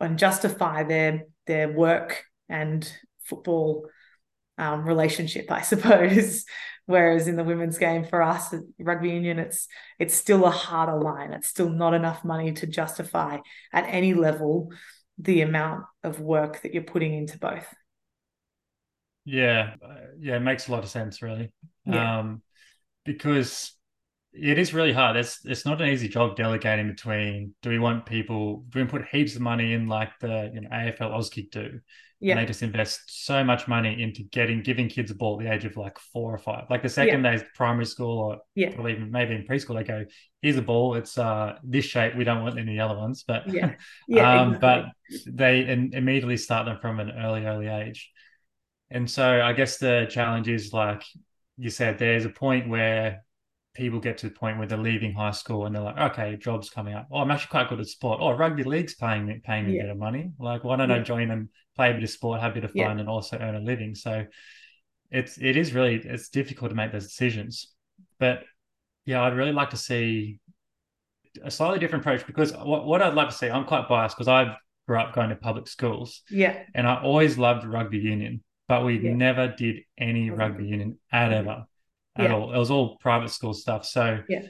[0.00, 2.90] and justify their their work and
[3.24, 3.88] football
[4.60, 6.44] um, relationship, I suppose.
[6.86, 9.68] Whereas in the women's game for us, rugby union, it's
[9.98, 11.32] it's still a harder line.
[11.32, 13.38] It's still not enough money to justify
[13.72, 14.72] at any level
[15.16, 17.66] the amount of work that you're putting into both.
[19.24, 19.74] Yeah,
[20.18, 21.52] yeah, it makes a lot of sense, really.
[21.86, 22.18] Yeah.
[22.18, 22.42] Um,
[23.04, 23.76] because
[24.32, 25.16] it is really hard.
[25.16, 27.54] It's it's not an easy job delegating between.
[27.62, 28.64] Do we want people?
[28.68, 31.80] Do we put heaps of money in like the you know AFL Auskick do?
[32.20, 32.32] Yeah.
[32.32, 35.52] And they just invest so much money into getting giving kids a ball at the
[35.52, 36.64] age of like four or five.
[36.68, 37.36] Like the second yeah.
[37.36, 38.74] day primary school or yeah.
[38.78, 40.04] or even maybe in preschool, they go,
[40.42, 42.14] here's a ball, it's uh this shape.
[42.16, 43.24] We don't want any other ones.
[43.26, 43.74] But yeah,
[44.08, 44.92] yeah um, exactly.
[45.24, 48.10] but they in, immediately start them from an early, early age.
[48.90, 51.02] And so I guess the challenge is like
[51.56, 53.22] you said, there's a point where
[53.74, 56.70] people get to the point where they're leaving high school and they're like, okay, job's
[56.70, 57.06] coming up.
[57.10, 58.18] Oh, I'm actually quite good at sport.
[58.20, 59.82] Oh, rugby league's paying me paying me yeah.
[59.82, 60.32] a bit of money.
[60.38, 60.96] Like, why don't yeah.
[60.96, 63.00] I join and play a bit of sport, have a bit of fun, yeah.
[63.00, 63.94] and also earn a living?
[63.94, 64.26] So
[65.10, 67.72] it's it is really it's difficult to make those decisions.
[68.18, 68.42] But
[69.04, 70.40] yeah, I'd really like to see
[71.42, 74.28] a slightly different approach because what, what I'd like to see, I'm quite biased because
[74.28, 74.56] I
[74.88, 76.22] grew up going to public schools.
[76.28, 76.60] Yeah.
[76.74, 81.48] And I always loved rugby union, but we never did any rugby union at mm-hmm.
[81.48, 81.64] ever
[82.20, 82.36] at yeah.
[82.36, 82.54] all.
[82.54, 83.84] It was all private school stuff.
[83.84, 84.42] So yeah.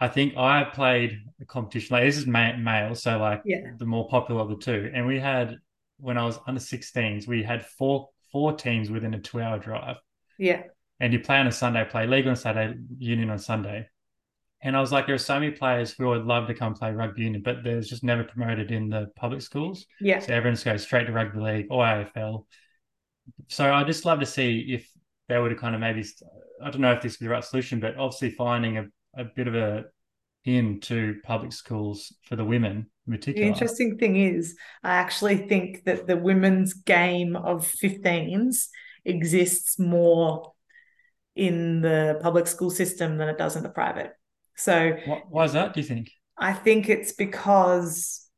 [0.00, 1.94] I think I played a competition.
[1.94, 3.72] Like this is male, so like yeah.
[3.78, 4.90] the more popular of the two.
[4.94, 5.56] And we had
[5.98, 9.96] when I was under 16s, we had four four teams within a two hour drive.
[10.38, 10.62] Yeah.
[11.00, 13.88] And you play on a Sunday, play league on Saturday, union on Sunday.
[14.60, 16.92] And I was like, there are so many players who would love to come play
[16.92, 19.86] rugby union, but there's just never promoted in the public schools.
[20.00, 20.18] Yeah.
[20.18, 22.44] So everyone just goes straight to rugby league or AFL.
[23.46, 24.90] So I just love to see if
[25.28, 26.04] they were to kind of maybe
[26.62, 29.48] I don't know if this is the right solution, but obviously finding a, a bit
[29.48, 29.84] of a
[30.44, 33.44] in to public schools for the women in particular.
[33.44, 38.68] The interesting thing is, I actually think that the women's game of 15s
[39.04, 40.52] exists more
[41.36, 44.12] in the public school system than it does in the private.
[44.56, 44.96] So,
[45.28, 45.74] why is that?
[45.74, 46.10] Do you think?
[46.36, 48.28] I think it's because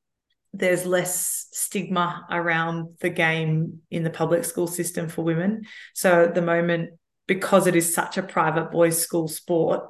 [0.53, 5.63] there's less stigma around the game in the public school system for women.
[5.95, 6.91] So at the moment,
[7.31, 9.85] because it is such a private boys' school sport,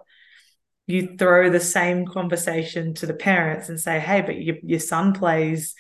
[0.87, 5.15] you throw the same conversation to the parents and say, "Hey, but your, your son
[5.15, 5.75] plays,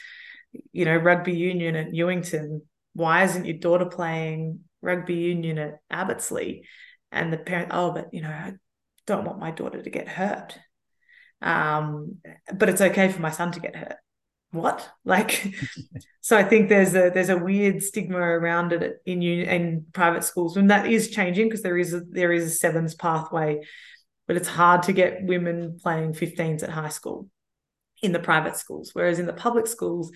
[0.73, 2.63] you know, rugby union at Newington.
[2.95, 6.63] Why isn't your daughter playing rugby union at Abbotsleigh?"
[7.13, 8.55] And the parent, "Oh, but you know, I
[9.07, 10.59] don't want my daughter to get hurt."
[11.43, 12.21] Um,
[12.55, 13.97] but it's okay for my son to get hurt
[14.53, 14.89] what?
[15.05, 15.55] Like
[16.21, 20.25] so i think there's a there's a weird stigma around it in you in private
[20.25, 23.61] schools and that is changing because there is a, there is a sevens pathway
[24.27, 27.29] but it's hard to get women playing 15s at high school
[28.03, 30.13] in the private schools whereas in the public schools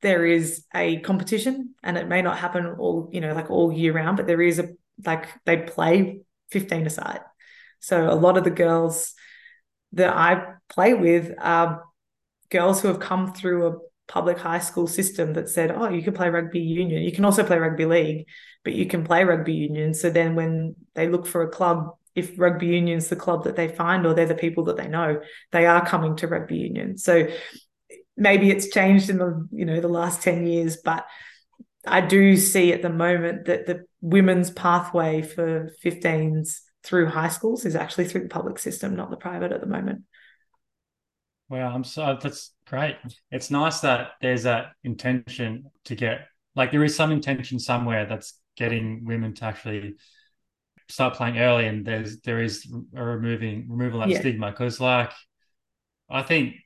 [0.00, 3.92] there is a competition and it may not happen all you know like all year
[3.92, 4.68] round but there is a
[5.04, 6.20] like they play
[6.50, 7.20] 15 aside
[7.80, 9.14] so a lot of the girls
[9.92, 11.84] that i play with are
[12.50, 16.14] girls who have come through a public high school system that said, oh, you can
[16.14, 17.02] play rugby union.
[17.02, 18.26] You can also play rugby league,
[18.64, 19.94] but you can play rugby union.
[19.94, 23.68] So then when they look for a club, if rugby union's the club that they
[23.68, 25.20] find or they're the people that they know,
[25.52, 26.96] they are coming to rugby union.
[26.96, 27.28] So
[28.16, 31.06] maybe it's changed in the, you know, the last 10 years, but
[31.86, 37.64] I do see at the moment that the women's pathway for 15s through high schools
[37.64, 40.02] is actually through the public system, not the private at the moment.
[41.48, 42.96] Wow, I'm so that's great.
[43.30, 48.34] It's nice that there's that intention to get like there is some intention somewhere that's
[48.56, 49.94] getting women to actually
[50.88, 54.20] start playing early, and there's there is a removing removal of that yeah.
[54.20, 55.12] stigma because like
[56.10, 56.56] I think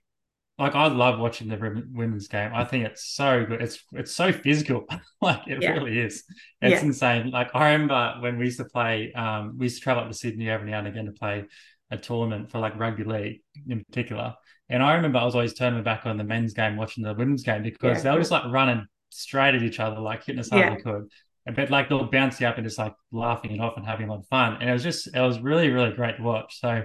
[0.59, 2.53] like I love watching the women's game.
[2.55, 3.63] I think it's so good.
[3.63, 4.87] It's it's so physical.
[5.21, 5.71] like it yeah.
[5.71, 6.25] really is.
[6.61, 6.87] It's yeah.
[6.87, 7.31] insane.
[7.31, 9.13] Like I remember when we used to play.
[9.13, 11.45] Um, we used to travel up to Sydney every now and again to play
[11.91, 14.35] a tournament for like rugby league in particular.
[14.73, 17.43] And I remember I was always turning back on the men's game, watching the women's
[17.43, 20.49] game because yeah, they were just like running straight at each other, like hitting as
[20.49, 20.71] hard yeah.
[20.71, 21.11] as they could.
[21.55, 24.13] But like they'll bounce you up and just like laughing it off and having a
[24.13, 24.57] lot of fun.
[24.61, 26.59] And it was just, it was really, really great to watch.
[26.59, 26.85] So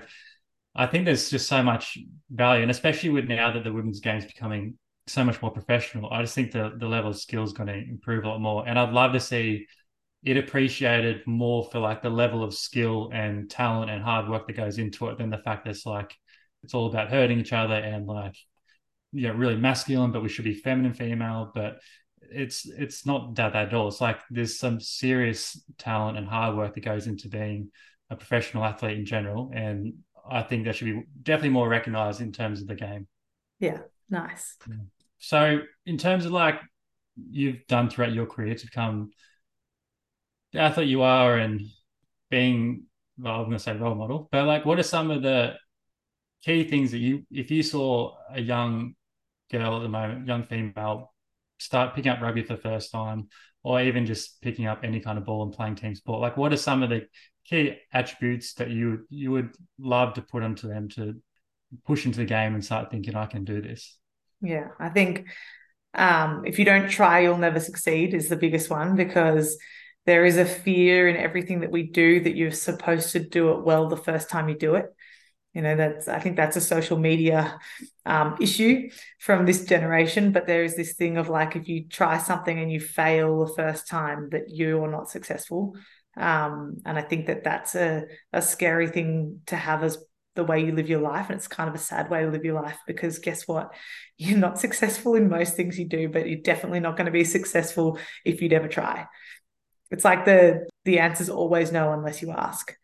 [0.75, 1.97] I think there's just so much
[2.29, 2.61] value.
[2.61, 6.21] And especially with now that the women's game is becoming so much more professional, I
[6.23, 8.67] just think the, the level of skill is going to improve a lot more.
[8.67, 9.67] And I'd love to see
[10.23, 14.57] it appreciated more for like the level of skill and talent and hard work that
[14.57, 16.13] goes into it than the fact that it's like
[16.67, 18.35] it's all about hurting each other and like
[19.13, 21.79] yeah really masculine but we should be feminine female but
[22.29, 23.87] it's it's not that at all.
[23.87, 27.71] It's like there's some serious talent and hard work that goes into being
[28.09, 29.93] a professional athlete in general and
[30.29, 33.07] i think that should be definitely more recognized in terms of the game.
[33.59, 34.57] Yeah nice.
[35.19, 36.59] So in terms of like
[37.29, 39.11] you've done throughout your career to become
[40.51, 41.61] the athlete you are and
[42.29, 42.83] being
[43.17, 45.55] well, I'm gonna say role model, but like what are some of the
[46.47, 48.95] key things that you if you saw a young
[49.51, 51.13] girl at the moment, young female,
[51.57, 53.27] start picking up rugby for the first time,
[53.63, 56.53] or even just picking up any kind of ball and playing team sport, like what
[56.53, 57.05] are some of the
[57.45, 61.15] key attributes that you you would love to put onto them to
[61.85, 63.97] push into the game and start thinking I can do this?
[64.41, 65.27] Yeah, I think
[65.93, 69.57] um, if you don't try, you'll never succeed is the biggest one because
[70.05, 73.65] there is a fear in everything that we do that you're supposed to do it
[73.65, 74.85] well the first time you do it.
[75.57, 77.59] You know, that's I think that's a social media
[78.05, 80.31] um, issue from this generation.
[80.31, 83.53] But there is this thing of like if you try something and you fail the
[83.55, 85.75] first time, that you are not successful.
[86.15, 89.97] Um, and I think that that's a, a scary thing to have as
[90.35, 91.31] the way you live your life.
[91.31, 93.73] And it's kind of a sad way to live your life because guess what?
[94.19, 97.23] You're not successful in most things you do, but you're definitely not going to be
[97.23, 99.07] successful if you'd ever try.
[99.89, 102.75] It's like the the answer's always no unless you ask.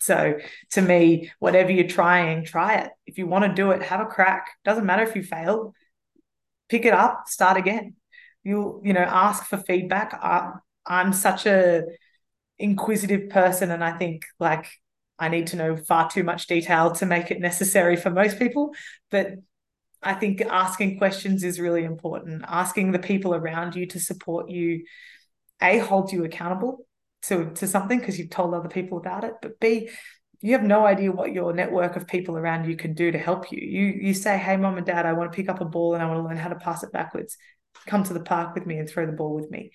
[0.00, 0.38] So
[0.72, 2.90] to me, whatever you're trying, try it.
[3.06, 4.50] If you want to do it, have a crack.
[4.64, 5.74] Doesn't matter if you fail.
[6.68, 7.94] Pick it up, start again.
[8.42, 10.14] You you know, ask for feedback.
[10.14, 10.52] I,
[10.86, 11.82] I'm such a
[12.58, 14.66] inquisitive person, and I think like
[15.18, 18.74] I need to know far too much detail to make it necessary for most people.
[19.10, 19.34] But
[20.02, 22.44] I think asking questions is really important.
[22.48, 24.84] Asking the people around you to support you
[25.60, 26.86] a holds you accountable
[27.22, 29.88] to to something because you've told other people about it but b
[30.42, 33.52] you have no idea what your network of people around you can do to help
[33.52, 35.94] you you you say hey mom and dad i want to pick up a ball
[35.94, 37.36] and i want to learn how to pass it backwards
[37.86, 39.70] come to the park with me and throw the ball with me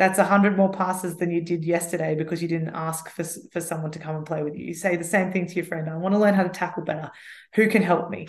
[0.00, 3.22] that's a hundred more passes than you did yesterday because you didn't ask for,
[3.52, 4.64] for someone to come and play with you.
[4.64, 5.90] You say the same thing to your friend.
[5.90, 7.10] I want to learn how to tackle better.
[7.54, 8.28] Who can help me?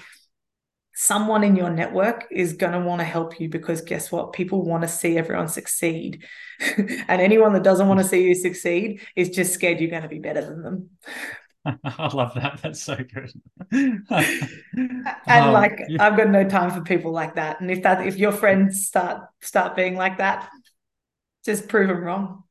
[0.93, 4.33] Someone in your network is going to want to help you because guess what?
[4.33, 6.23] People want to see everyone succeed.
[6.77, 10.09] and anyone that doesn't want to see you succeed is just scared you're going to
[10.09, 10.89] be better than them.
[11.65, 12.59] I love that.
[12.61, 13.31] That's so good.
[13.71, 14.05] and
[15.27, 16.03] um, like yeah.
[16.05, 17.61] I've got no time for people like that.
[17.61, 20.49] And if that if your friends start start being like that,
[21.45, 22.43] just prove them wrong.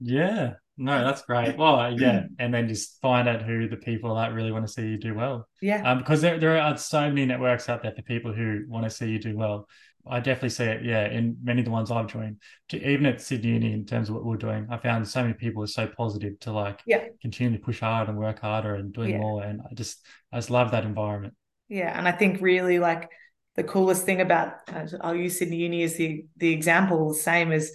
[0.00, 0.54] Yeah.
[0.78, 1.56] No, that's great.
[1.56, 4.86] Well, yeah, and then just find out who the people that really want to see
[4.86, 5.48] you do well.
[5.62, 8.84] Yeah, um, because there there are so many networks out there for people who want
[8.84, 9.68] to see you do well.
[10.08, 10.84] I definitely see it.
[10.84, 12.36] Yeah, in many of the ones I've joined,
[12.68, 15.34] to, even at Sydney Uni, in terms of what we're doing, I found so many
[15.34, 18.92] people are so positive to like yeah continue to push hard and work harder and
[18.92, 19.18] doing yeah.
[19.18, 19.42] more.
[19.42, 21.34] And I just I just love that environment.
[21.68, 23.08] Yeah, and I think really like
[23.56, 24.52] the coolest thing about
[25.00, 27.72] I'll use Sydney Uni as the the example, same as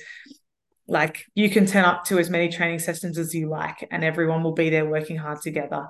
[0.88, 4.44] like you can turn up to as many training sessions as you like, and everyone
[4.44, 5.88] will be there working hard together.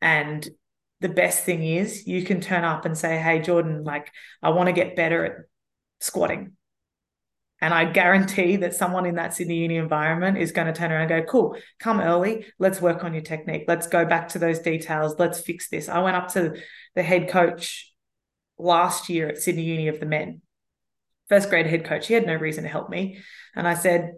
[0.00, 0.48] And
[1.00, 4.12] the best thing is you can turn up and say, Hey, Jordan, like,
[4.42, 5.32] I want to get better at
[6.00, 6.52] squatting.
[7.60, 11.10] And I guarantee that someone in that Sydney Uni environment is going to turn around
[11.10, 12.46] and go, Cool, come early.
[12.58, 13.64] Let's work on your technique.
[13.66, 15.16] Let's go back to those details.
[15.18, 15.88] Let's fix this.
[15.88, 16.54] I went up to
[16.94, 17.92] the head coach
[18.58, 20.42] last year at Sydney Uni of the men,
[21.28, 22.06] first grade head coach.
[22.06, 23.18] He had no reason to help me.
[23.54, 24.12] And I said,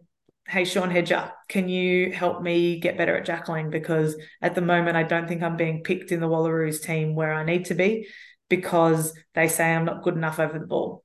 [0.51, 4.97] hey sean hedger can you help me get better at jackling because at the moment
[4.97, 8.09] i don't think i'm being picked in the wallaroos team where i need to be
[8.49, 11.05] because they say i'm not good enough over the ball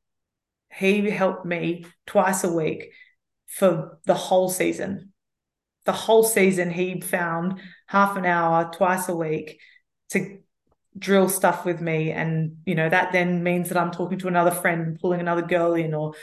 [0.73, 2.89] he helped me twice a week
[3.45, 5.13] for the whole season
[5.85, 9.59] the whole season he found half an hour twice a week
[10.09, 10.39] to
[10.97, 14.51] drill stuff with me and you know that then means that i'm talking to another
[14.51, 16.13] friend pulling another girl in or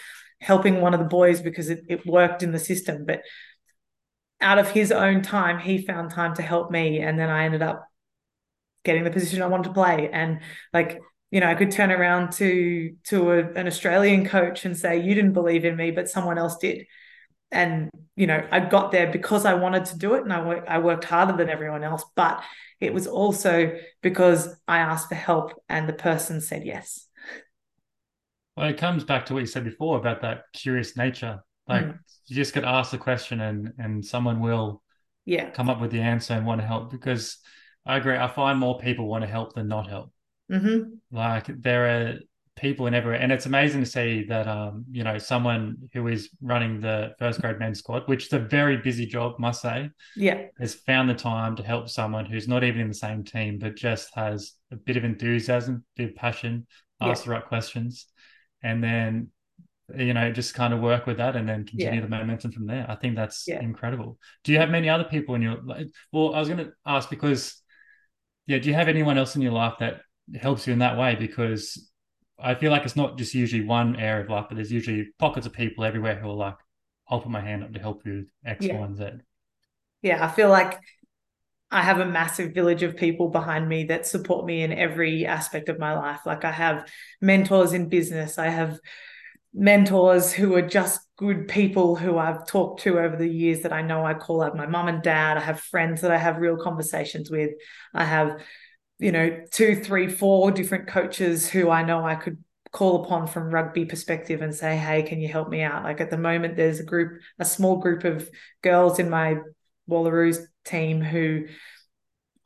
[0.43, 3.05] helping one of the boys because it, it worked in the system.
[3.07, 3.23] But
[4.41, 7.01] out of his own time, he found time to help me.
[7.01, 7.87] And then I ended up
[8.85, 10.11] getting the position I wanted to play.
[10.13, 10.41] And
[10.73, 11.01] like,
[11.31, 15.15] you know, I could turn around to to a, an Australian coach and say, "You
[15.15, 16.85] didn't believe in me, but someone else did."
[17.51, 20.79] And you know, I got there because I wanted to do it, and I I
[20.79, 22.05] worked harder than everyone else.
[22.17, 22.43] But
[22.83, 23.73] it was also
[24.03, 27.07] because I asked for help, and the person said yes.
[28.57, 31.45] Well, it comes back to what you said before about that curious nature.
[31.69, 31.99] Like mm.
[32.27, 34.83] you just get asked a question and and someone will
[35.25, 37.39] yeah come up with the answer and want to help because
[37.87, 38.17] I agree.
[38.17, 40.13] I find more people want to help than not help.
[40.51, 40.95] Mm-hmm.
[41.17, 42.19] Like there are
[42.63, 46.31] people in everywhere, and it's amazing to see that um you know someone who is
[46.41, 49.91] running the first grade men's squad, which is a very busy job, must say.
[50.17, 53.59] Yeah, has found the time to help someone who's not even in the same team,
[53.59, 56.67] but just has a bit of enthusiasm, a bit of passion,
[57.03, 57.27] ask yeah.
[57.27, 58.07] the right questions
[58.63, 59.29] and then
[59.97, 62.01] you know just kind of work with that and then continue yeah.
[62.01, 63.61] the momentum from there i think that's yeah.
[63.61, 66.73] incredible do you have many other people in your life well i was going to
[66.87, 67.61] ask because
[68.47, 70.01] yeah do you have anyone else in your life that
[70.41, 71.91] helps you in that way because
[72.39, 75.47] i feel like it's not just usually one area of life but there's usually pockets
[75.47, 76.57] of people everywhere who are like
[77.09, 78.79] I'll put my hand up to help you with X, Yeah.
[78.79, 79.05] Y, and Z.
[80.03, 80.79] yeah, I feel like
[81.71, 85.69] I have a massive village of people behind me that support me in every aspect
[85.69, 86.21] of my life.
[86.25, 86.89] Like I have
[87.21, 88.79] mentors in business, I have
[89.55, 93.83] mentors who are just good people who I've talked to over the years that I
[93.83, 95.37] know I call out my mum and dad.
[95.37, 97.51] I have friends that I have real conversations with.
[97.95, 98.41] I have,
[99.03, 102.39] you know, two, three, four different coaches who I know I could
[102.71, 105.83] call upon from rugby perspective and say, hey, can you help me out?
[105.83, 108.31] Like at the moment, there's a group, a small group of
[108.63, 109.39] girls in my
[109.91, 111.47] Wallaroos team who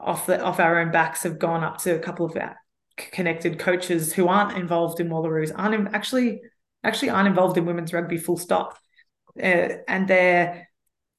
[0.00, 2.56] off the off our own backs have gone up to a couple of our
[2.96, 6.40] connected coaches who aren't involved in Wallaroos, aren't actually
[6.82, 8.78] actually aren't involved in women's rugby full stop.
[9.38, 10.68] Uh, and they're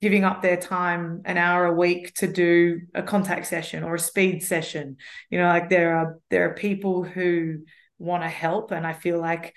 [0.01, 3.99] giving up their time an hour a week to do a contact session or a
[3.99, 4.97] speed session.
[5.29, 7.59] You know, like there are there are people who
[7.97, 9.55] want to help and I feel like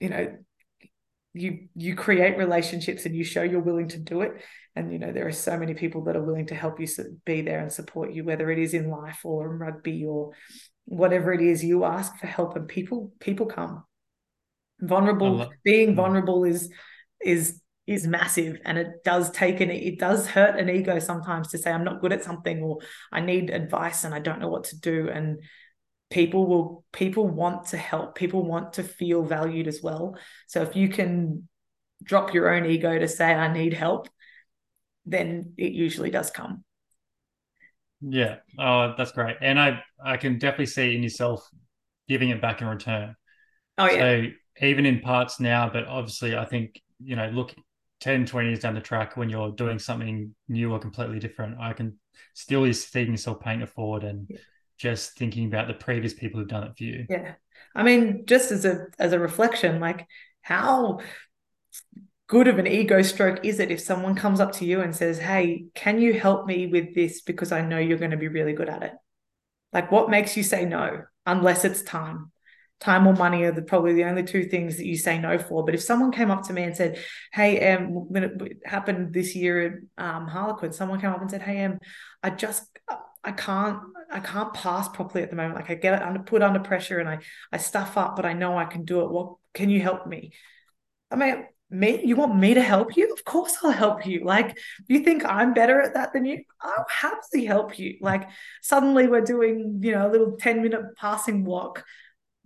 [0.00, 0.36] you know
[1.32, 4.32] you you create relationships and you show you're willing to do it
[4.76, 6.86] and you know there are so many people that are willing to help you
[7.24, 10.32] be there and support you whether it is in life or in rugby or
[10.84, 13.82] whatever it is you ask for help and people people come
[14.80, 15.96] vulnerable being Mm.
[15.96, 16.70] vulnerable is
[17.24, 21.58] is is massive and it does take an it does hurt an ego sometimes to
[21.58, 22.78] say i'm not good at something or
[23.12, 25.40] i need advice and i don't know what to do and
[26.10, 30.16] people will people want to help people want to feel valued as well
[30.46, 31.46] so if you can
[32.02, 34.08] drop your own ego to say i need help
[35.06, 36.64] then it usually does come
[38.00, 38.36] Yeah.
[38.58, 39.36] Oh, that's great.
[39.40, 41.48] And I I can definitely see in yourself
[42.08, 43.16] giving it back in return.
[43.78, 44.26] oh yeah So
[44.60, 47.54] even in parts now, but obviously I think, you know, look
[48.04, 51.72] 10, 20 years down the track when you're doing something new or completely different, I
[51.72, 51.98] can
[52.34, 54.38] still see yourself paying it forward and Yeah.
[54.78, 57.06] just thinking about the previous people who've done it for you.
[57.08, 57.34] Yeah.
[57.74, 60.06] I mean, just as a as a reflection, like
[60.42, 61.00] how
[62.26, 65.18] good of an ego stroke is it if someone comes up to you and says,
[65.18, 68.52] Hey, can you help me with this because I know you're going to be really
[68.52, 68.92] good at it?
[69.72, 72.32] Like what makes you say no unless it's time?
[72.84, 75.64] Time or money are the, probably the only two things that you say no for.
[75.64, 76.98] But if someone came up to me and said,
[77.32, 81.40] "Hey, um, when it happened this year at um, Harlequin, someone came up and said,
[81.40, 81.78] "Hey, um,
[82.22, 82.68] I just
[83.24, 83.80] I can't
[84.10, 85.54] I can't pass properly at the moment.
[85.54, 87.20] Like I get it under put under pressure and I
[87.50, 89.10] I stuff up, but I know I can do it.
[89.10, 90.32] What can you help me?
[91.10, 93.12] I mean, me, you want me to help you?
[93.12, 94.24] Of course I'll help you.
[94.24, 96.44] Like, you think I'm better at that than you?
[96.60, 97.96] I'll happily help you.
[98.00, 98.28] Like,
[98.62, 101.84] suddenly we're doing, you know, a little 10 minute passing walk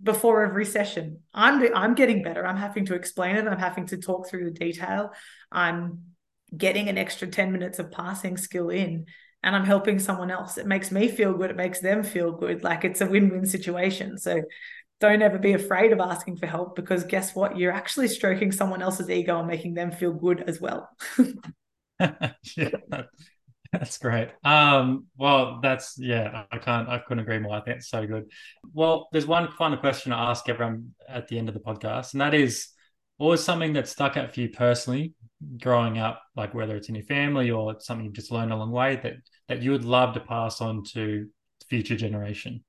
[0.01, 1.19] before every session.
[1.33, 2.45] I'm I'm getting better.
[2.45, 3.47] I'm having to explain it.
[3.47, 5.11] I'm having to talk through the detail.
[5.51, 6.03] I'm
[6.55, 9.05] getting an extra 10 minutes of passing skill in
[9.43, 10.57] and I'm helping someone else.
[10.57, 11.51] It makes me feel good.
[11.51, 12.63] It makes them feel good.
[12.63, 14.17] Like it's a win-win situation.
[14.17, 14.41] So
[14.99, 17.57] don't ever be afraid of asking for help because guess what?
[17.57, 20.89] You're actually stroking someone else's ego and making them feel good as well.
[22.57, 22.69] yeah,
[23.73, 24.29] that's great.
[24.43, 27.55] Um, well, that's yeah, I can't, I couldn't agree more.
[27.55, 28.31] I think it's so good.
[28.73, 32.21] Well, there's one final question I ask everyone at the end of the podcast, and
[32.21, 32.69] that is,
[33.17, 35.13] what was something that stuck out for you personally
[35.61, 38.69] growing up, like whether it's in your family or it's something you've just learned along
[38.69, 39.15] the way that
[39.47, 41.27] that you would love to pass on to
[41.69, 42.63] future generation?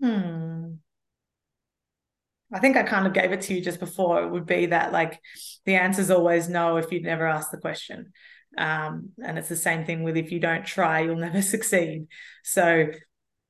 [0.00, 0.74] Hmm.
[2.52, 4.22] I think I kind of gave it to you just before.
[4.22, 5.20] It would be that like
[5.66, 8.12] the answer is always no if you'd never asked the question.
[8.56, 12.06] Um, and it's the same thing with if you don't try, you'll never succeed.
[12.42, 12.88] So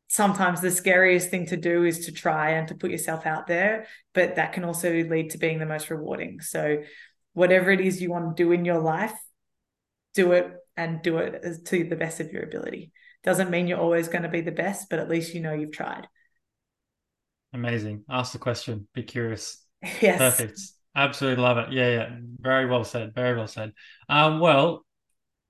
[0.09, 3.87] sometimes the scariest thing to do is to try and to put yourself out there,
[4.15, 6.41] but that can also lead to being the most rewarding.
[6.41, 6.83] So
[7.35, 9.15] whatever it is you want to do in your life,
[10.15, 12.93] do it and do it to the best of your ability.
[13.23, 15.73] Doesn't mean you're always going to be the best, but at least you know you've
[15.73, 16.09] tried.
[17.53, 18.05] Amazing.
[18.09, 18.89] Ask the question.
[18.95, 19.65] Be curious.
[20.03, 20.19] Yes.
[20.19, 20.61] Perfect.
[20.97, 21.73] Absolutely love it.
[21.73, 22.17] Yeah, yeah.
[22.41, 23.15] Very well said.
[23.15, 23.73] Very well said.
[24.09, 24.85] Um, well,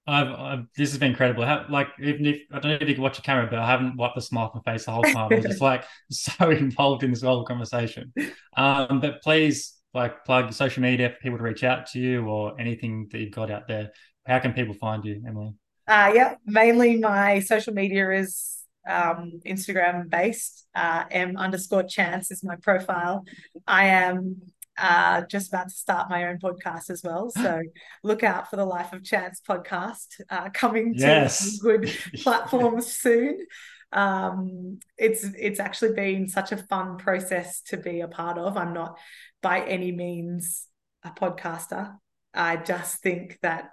[0.09, 1.45] I've, I've this has been incredible.
[1.45, 3.67] How, like, even if I don't know if you can watch the camera, but I
[3.67, 5.31] haven't wiped a smile off my face the whole time.
[5.31, 8.13] I was just like so involved in this whole conversation.
[8.57, 12.59] Um, but please, like, plug social media for people to reach out to you or
[12.59, 13.91] anything that you've got out there.
[14.27, 15.55] How can people find you, Emily?
[15.87, 20.67] Uh, yeah, mainly my social media is um, Instagram based.
[20.75, 23.25] Uh, em underscore chance is my profile.
[23.67, 24.41] I am
[24.79, 27.31] uh, just about to start my own podcast as well.
[27.31, 27.63] So
[28.03, 31.59] look out for the Life of Chance podcast uh, coming to Yes.
[31.59, 33.47] good platforms soon.
[33.91, 38.57] Um, it's it's actually been such a fun process to be a part of.
[38.57, 38.99] I'm not
[39.43, 40.67] by any means
[41.03, 41.97] a podcaster.
[42.35, 43.71] I just think that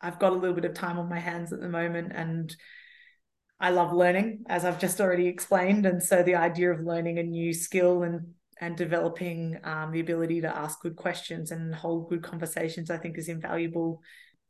[0.00, 2.54] I've got a little bit of time on my hands at the moment and
[3.62, 5.84] I love learning, as I've just already explained.
[5.84, 10.42] And so the idea of learning a new skill and and developing um, the ability
[10.42, 14.02] to ask good questions and hold good conversations, I think is invaluable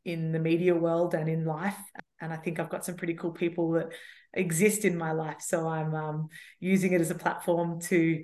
[0.03, 1.77] in the media world and in life.
[2.19, 3.89] And I think I've got some pretty cool people that
[4.33, 5.37] exist in my life.
[5.39, 8.23] So I'm um, using it as a platform to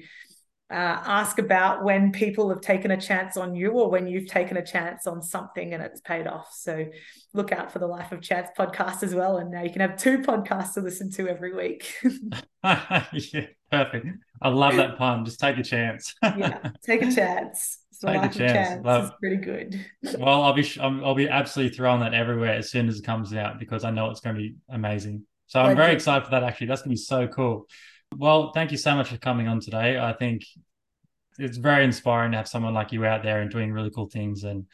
[0.69, 4.57] uh, ask about when people have taken a chance on you or when you've taken
[4.57, 6.49] a chance on something and it's paid off.
[6.51, 6.87] So
[7.33, 9.37] look out for the Life of Chance podcast as well.
[9.37, 11.93] And now you can have two podcasts to listen to every week.
[12.63, 14.07] yeah, perfect.
[14.41, 15.23] I love that pun.
[15.23, 16.13] Just take a chance.
[16.23, 17.79] yeah, take a chance.
[17.91, 18.37] So take a chance.
[18.37, 19.05] chance love.
[19.05, 19.85] is pretty good.
[20.19, 23.57] well, I'll be I'll be absolutely throwing that everywhere as soon as it comes out
[23.57, 25.23] because I know it's going to be amazing.
[25.47, 26.43] So I'm very excited for that.
[26.43, 27.67] Actually, that's going to be so cool.
[28.15, 29.99] Well, thank you so much for coming on today.
[29.99, 30.43] I think
[31.37, 34.43] it's very inspiring to have someone like you out there and doing really cool things
[34.43, 34.65] and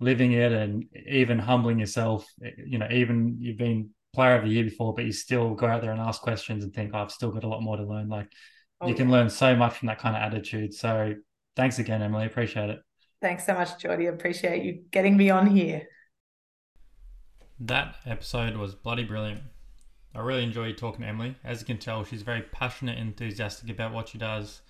[0.00, 2.26] living it and even humbling yourself.
[2.56, 5.82] You know, even you've been player of the year before, but you still go out
[5.82, 8.08] there and ask questions and think, oh, I've still got a lot more to learn.
[8.08, 8.32] Like
[8.80, 10.72] oh, you can learn so much from that kind of attitude.
[10.74, 11.14] So
[11.56, 12.26] thanks again, Emily.
[12.26, 12.80] Appreciate it.
[13.20, 14.06] Thanks so much, Geordie.
[14.06, 15.82] Appreciate you getting me on here.
[17.60, 19.42] That episode was bloody brilliant.
[20.14, 21.36] I really enjoy talking to Emily.
[21.44, 24.62] As you can tell, she's very passionate and enthusiastic about what she does.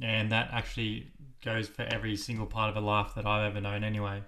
[0.00, 1.08] And that actually
[1.44, 4.22] goes for every single part of her life that I've ever known, anyway.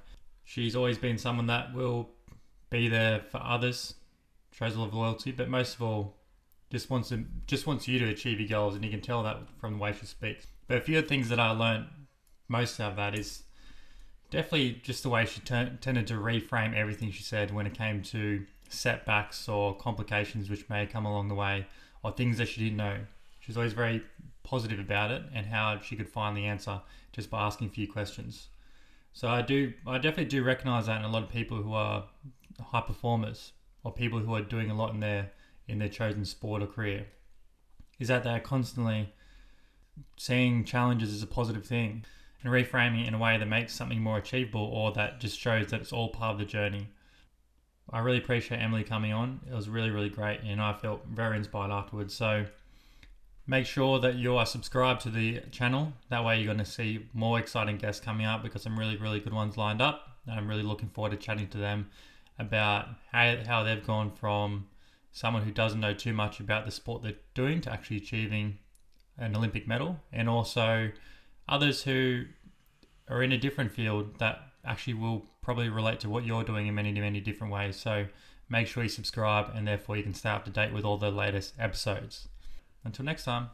[0.44, 2.10] She's always been someone that will
[2.70, 3.94] be there for others,
[4.50, 6.16] shows a lot of loyalty, but most of all,
[6.70, 9.36] just wants to just wants you to achieve your goals, and you can tell that
[9.60, 10.46] from the way she speaks.
[10.66, 11.86] But a few of the things that I learned
[12.48, 13.42] most out of that is
[14.30, 18.02] definitely just the way she t- tended to reframe everything she said when it came
[18.02, 21.66] to setbacks or complications which may come along the way
[22.02, 22.98] or things that she didn't know.
[23.40, 24.02] She was always very
[24.42, 26.80] positive about it and how she could find the answer
[27.12, 28.48] just by asking a few questions.
[29.12, 32.04] So I do, I definitely do recognize that in a lot of people who are
[32.60, 33.52] high performers
[33.84, 35.30] or people who are doing a lot in their
[35.68, 37.06] in their chosen sport or career,
[37.98, 39.12] is that they're constantly
[40.16, 42.04] seeing challenges as a positive thing
[42.42, 45.68] and reframing it in a way that makes something more achievable or that just shows
[45.68, 46.88] that it's all part of the journey.
[47.92, 49.40] I really appreciate Emily coming on.
[49.50, 52.14] It was really, really great, and I felt very inspired afterwards.
[52.14, 52.46] So
[53.46, 55.92] make sure that you are subscribed to the channel.
[56.08, 59.20] That way, you're going to see more exciting guests coming up because some really, really
[59.20, 60.16] good ones lined up.
[60.26, 61.90] And I'm really looking forward to chatting to them
[62.38, 64.68] about how, how they've gone from
[65.10, 68.58] someone who doesn't know too much about the sport they're doing to actually achieving
[69.18, 70.90] an Olympic medal, and also
[71.46, 72.24] others who
[73.08, 76.74] are in a different field that actually will probably relate to what you're doing in
[76.74, 77.76] many, many different ways.
[77.76, 78.06] So
[78.48, 81.10] make sure you subscribe, and therefore you can stay up to date with all the
[81.10, 82.28] latest episodes.
[82.84, 83.50] Until next time.